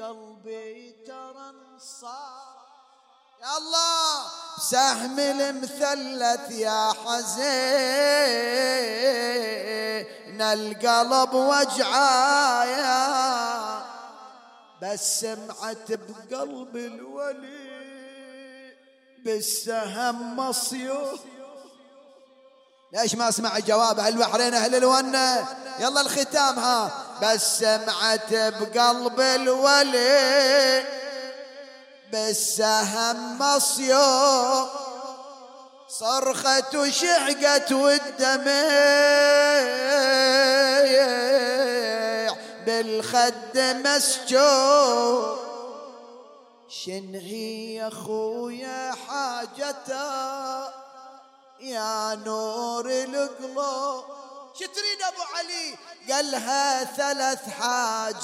قلبي 0.00 0.94
ترى 1.06 1.52
انصار. 1.74 2.60
يا 3.42 3.58
الله 3.58 4.26
سهم 4.70 5.18
المثلث 5.18 6.50
يا 6.50 6.92
حزين 6.92 7.50
القلب 10.42 11.34
وجعايا. 11.34 13.00
بس 14.82 15.20
سمعت 15.20 15.92
بقلب 15.92 16.76
الولي 16.76 17.80
بالسهم 19.24 20.36
مصيوف 20.36 21.20
ليش 22.92 23.14
ما 23.14 23.28
اسمع 23.28 23.58
جواب 23.58 23.98
أهل 23.98 24.12
البحرين 24.12 24.54
أهل 24.54 24.74
الونة؟ 24.74 25.46
يلا 25.78 26.00
الختام 26.00 26.58
ها. 26.58 26.90
بس 27.22 27.58
سمعت 27.58 28.34
بقلب 28.34 29.20
الولي 29.20 30.84
بالسهم 32.12 33.38
مصيو 33.38 34.66
صرخت 35.88 36.74
وشحقت 36.74 37.72
والدمع. 37.72 38.50
بالخد 42.66 43.58
مسجور 43.84 45.38
شنهي 46.68 47.74
يا 47.74 47.90
خويا 47.90 48.94
حاجته 49.08 50.79
يا 51.60 52.14
نور 52.14 52.86
القلوب. 52.90 54.04
شو 54.58 54.66
تريد 54.66 55.02
أبو 55.02 55.22
علي؟ 55.22 55.76
قالها 56.10 56.84
ثلاث 56.84 57.48
حاجات. 57.48 58.20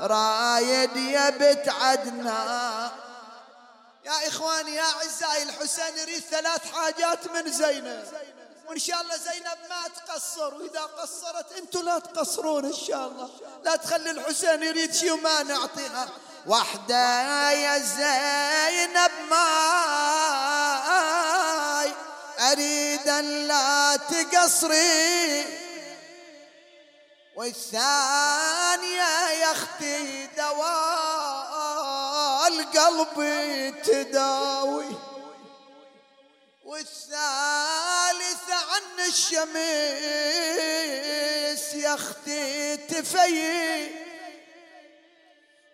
رايد 0.00 0.96
يبت 0.96 1.68
عدنا. 1.68 2.90
يا 4.04 4.12
يا 4.12 4.28
إخواني 4.28 4.74
يا 4.74 4.82
أعزائي 4.82 5.42
الحسين 5.42 5.98
يريد 5.98 6.22
ثلاث 6.22 6.72
حاجات 6.72 7.30
من 7.30 7.52
زينب. 7.52 8.04
وإن 8.68 8.78
شاء 8.78 9.00
الله 9.00 9.16
زينب 9.16 9.58
ما 9.70 9.88
تقصر 9.88 10.54
وإذا 10.54 10.80
قصرت 10.80 11.52
أنتم 11.52 11.80
لا 11.80 11.98
تقصرون 11.98 12.64
إن 12.64 12.74
شاء 12.74 13.06
الله. 13.06 13.30
لا 13.64 13.76
تخلي 13.76 14.10
الحسين 14.10 14.62
يريد 14.62 14.94
شيء 14.94 15.12
وما 15.12 15.42
نعطيها. 15.42 16.08
وحدة 16.46 17.50
يا 17.50 17.78
زينب 17.78 19.10
ماي 19.30 20.16
أريد 22.52 23.08
أن 23.08 23.46
لا 23.48 23.96
تقصري. 23.96 25.44
والثانية 27.36 29.28
يا 29.30 29.52
أختي 29.52 30.26
دواء 30.26 31.56
القلب 32.48 33.14
تداوي. 33.84 34.96
والثالثة 36.64 37.55
عن 38.96 39.04
الشمس 39.04 39.44
يا 41.74 41.94
أختي 41.94 42.76
تفيي 42.76 43.90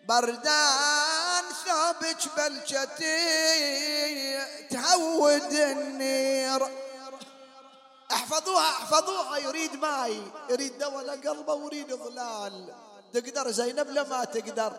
بردان 0.07 1.43
ثوبك 1.65 2.17
بلشتي 2.37 3.17
تهود 4.71 5.53
النير. 5.53 6.67
احفظوها 8.11 8.69
احفظوها 8.69 9.37
يريد 9.37 9.75
ماي 9.75 10.21
يريد 10.49 10.77
دواء 10.77 11.03
لقلبه 11.03 11.53
ويريد 11.53 11.95
ظلال. 11.95 12.73
تقدر 13.13 13.51
زينب 13.51 13.89
لما 13.89 14.25
تقدر. 14.25 14.73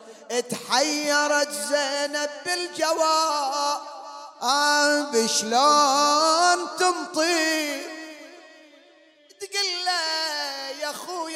تحيرت 0.51 1.51
زينب 1.51 2.30
بالجواب. 2.47 3.80
بشلون 5.12 6.59
تمطي 6.78 7.23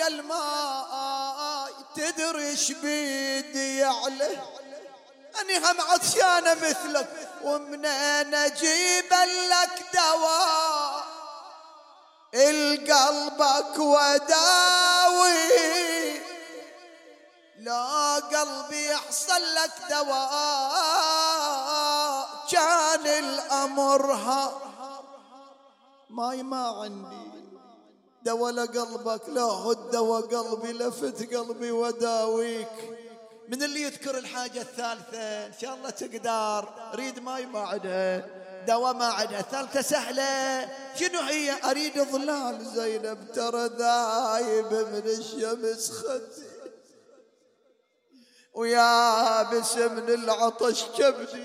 الماء. 0.08 1.70
تدري 1.96 2.56
بيدي 2.82 3.78
يعلى 3.78 4.38
أني 5.40 5.58
هم 5.58 5.80
عطشانه 5.80 6.54
مثلك 6.54 7.28
ومنين 7.44 8.34
أجيب 8.34 9.12
لك 9.50 9.84
دواء؟ 9.94 11.04
القلبك 12.34 13.78
وداوي. 13.78 15.38
لا 17.58 18.14
قلبي 18.14 18.90
يحصل 18.90 19.54
لك 19.54 19.72
دواء. 19.90 20.78
كان 22.52 23.06
الأمر 23.06 24.12
ها. 24.12 24.52
ماي 26.10 26.42
ما 26.42 26.68
عندي. 26.68 27.47
دوا 28.22 28.50
لقلبك 28.50 29.28
لا 29.28 29.42
هد 29.42 29.96
قلبي 30.34 30.72
لفت 30.72 31.34
قلبي 31.34 31.70
وداويك. 31.70 32.68
من 33.48 33.62
اللي 33.62 33.82
يذكر 33.82 34.18
الحاجة 34.18 34.60
الثالثة؟ 34.60 35.46
إن 35.46 35.52
شاء 35.60 35.74
الله 35.74 35.90
تقدر. 35.90 36.68
ريد 36.94 37.18
ماي 37.18 37.46
ما 37.46 37.60
عدها 37.60 38.26
دواء 38.66 38.92
ما 38.94 39.04
عدها 39.04 39.40
الثالثة 39.40 39.80
سهلة. 39.82 40.68
شنو 40.96 41.20
هي؟ 41.20 41.70
أريد 41.70 42.02
ظلال. 42.02 42.64
زينب 42.64 43.32
ترى 43.34 43.66
ذايب 43.66 44.72
من 44.72 45.02
الشمس 45.06 45.90
خدي. 45.90 46.48
ويابس 48.54 49.76
من 49.76 50.08
العطش 50.08 50.84
كبدي. 50.84 51.44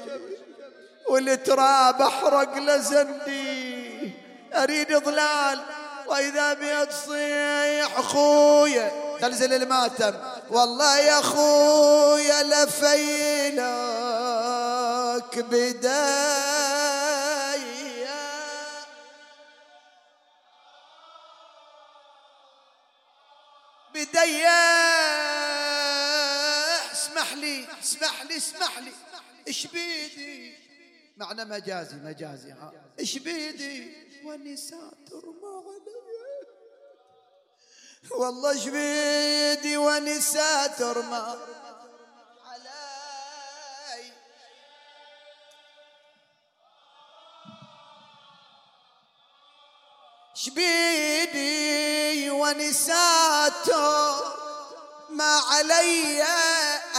والتراب 1.09 2.01
أحرق 2.01 2.57
لزندي. 2.57 4.11
أريد 4.53 4.97
ظلال. 4.97 5.59
وإذا 6.07 6.53
بيتصيح 6.53 8.01
خويا. 8.01 9.17
تنزل 9.21 9.53
الماتم 9.53 10.13
والله 10.49 10.97
يا 10.97 11.21
خويا 11.21 12.43
لفيلك 12.43 13.63
بداية. 15.39 16.43
بداية. 23.93 24.47
اسمح 26.91 27.33
لي 27.33 27.67
اسمح 27.83 28.23
لي 28.23 28.37
اسمح 28.37 28.79
لي. 28.79 28.91
إيش 29.47 29.67
بيدي 29.67 30.62
معنى 31.17 31.45
مجازي 31.45 31.95
مجازي. 31.95 32.51
ها. 32.51 32.73
إيش 32.99 33.17
بيدي؟ 33.17 34.03
ونساء 34.25 34.93
ترمى 35.09 35.63
والله 38.11 38.57
شبيدي 38.57 39.77
ونساء 39.77 40.67
ترمى 40.67 41.37
شبيدي 51.33 52.29
ونساء 52.29 53.49
ما 55.13 55.39
علي. 55.51 56.23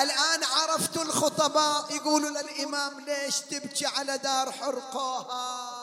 الآن 0.02 0.44
عرفت 0.44 0.96
الخطباء 0.96 1.84
يقولوا 1.90 2.30
للإمام 2.30 3.00
ليش 3.00 3.40
تبكي 3.40 3.86
على 3.86 4.18
دار 4.18 4.52
حرقوها؟ 4.52 5.74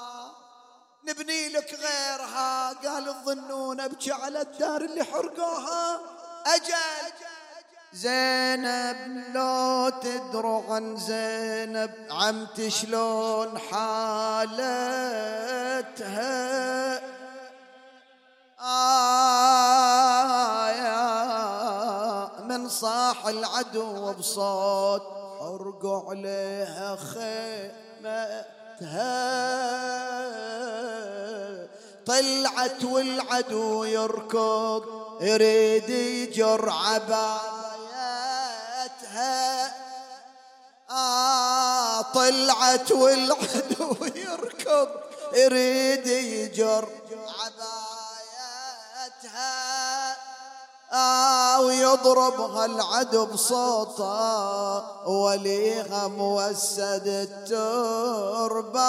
نبني 1.04 1.50
لك 1.50 1.74
غيرها. 1.74 2.74
قال 2.74 3.24
تظنون 3.24 3.80
ابكي 3.80 4.12
على 4.12 4.42
الدار 4.42 4.82
اللي 4.82 5.04
حرقوها. 5.04 6.00
أجل. 6.46 6.74
زينب 7.94 9.32
لو 9.36 9.90
تدروا 9.90 10.76
عن 10.76 10.98
زينب 10.98 12.08
عمت 12.12 12.68
شلون 12.68 13.60
حالتها؟ 13.60 14.62
آه. 18.60 19.81
من 22.62 22.70
صاح 22.70 23.28
العدو 23.28 24.14
بصوت 24.14 25.01
حرقوا 25.39 26.09
عليها 26.09 26.95
خيمتها. 26.95 28.32
طلعت 32.05 32.84
والعدو 32.84 33.84
يركض 33.84 34.84
يريد 35.22 35.89
يجر 35.89 36.70
عبايتها. 36.70 37.41
آه 40.89 42.01
طلعت 42.01 42.91
والعدو 42.91 43.95
يركض 44.16 44.89
يريد 45.34 46.07
يجر 46.07 46.89
عبايتها. 47.12 47.81
ويضربها 51.60 52.66
العدو 52.66 53.26
بصوته 53.26 55.08
وليها 55.10 56.08
موسد 56.08 57.08
التربة. 57.08 58.82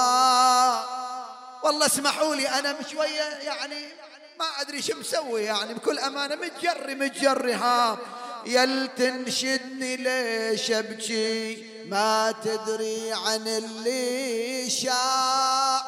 والله 1.64 1.86
اسمحوا 1.86 2.34
لي 2.34 2.48
أنا 2.48 2.76
شوية 2.90 3.22
يعني 3.22 3.84
ما 4.38 4.44
أدري 4.60 4.82
شو 4.82 4.92
مسوي 5.00 5.42
يعني 5.42 5.74
بكل 5.74 5.98
أمانة 5.98 6.34
متجري 6.34 6.94
متجري 6.94 7.52
ها. 7.54 7.98
يل 8.46 8.88
تنشدني 8.96 9.96
ليش 9.96 10.70
أبكي؟ 10.70 11.66
ما 11.88 12.34
تدري 12.44 13.12
عن 13.12 13.48
اللي 13.48 14.70
شاع 14.70 15.82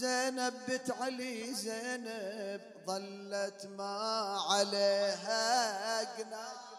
زينب 0.00 0.54
بنت 0.68 0.90
علي 0.90 1.54
زينب 1.54 2.60
ظلت 2.86 3.66
ما 3.78 4.38
عليها 4.50 6.04
قناع 6.16 6.69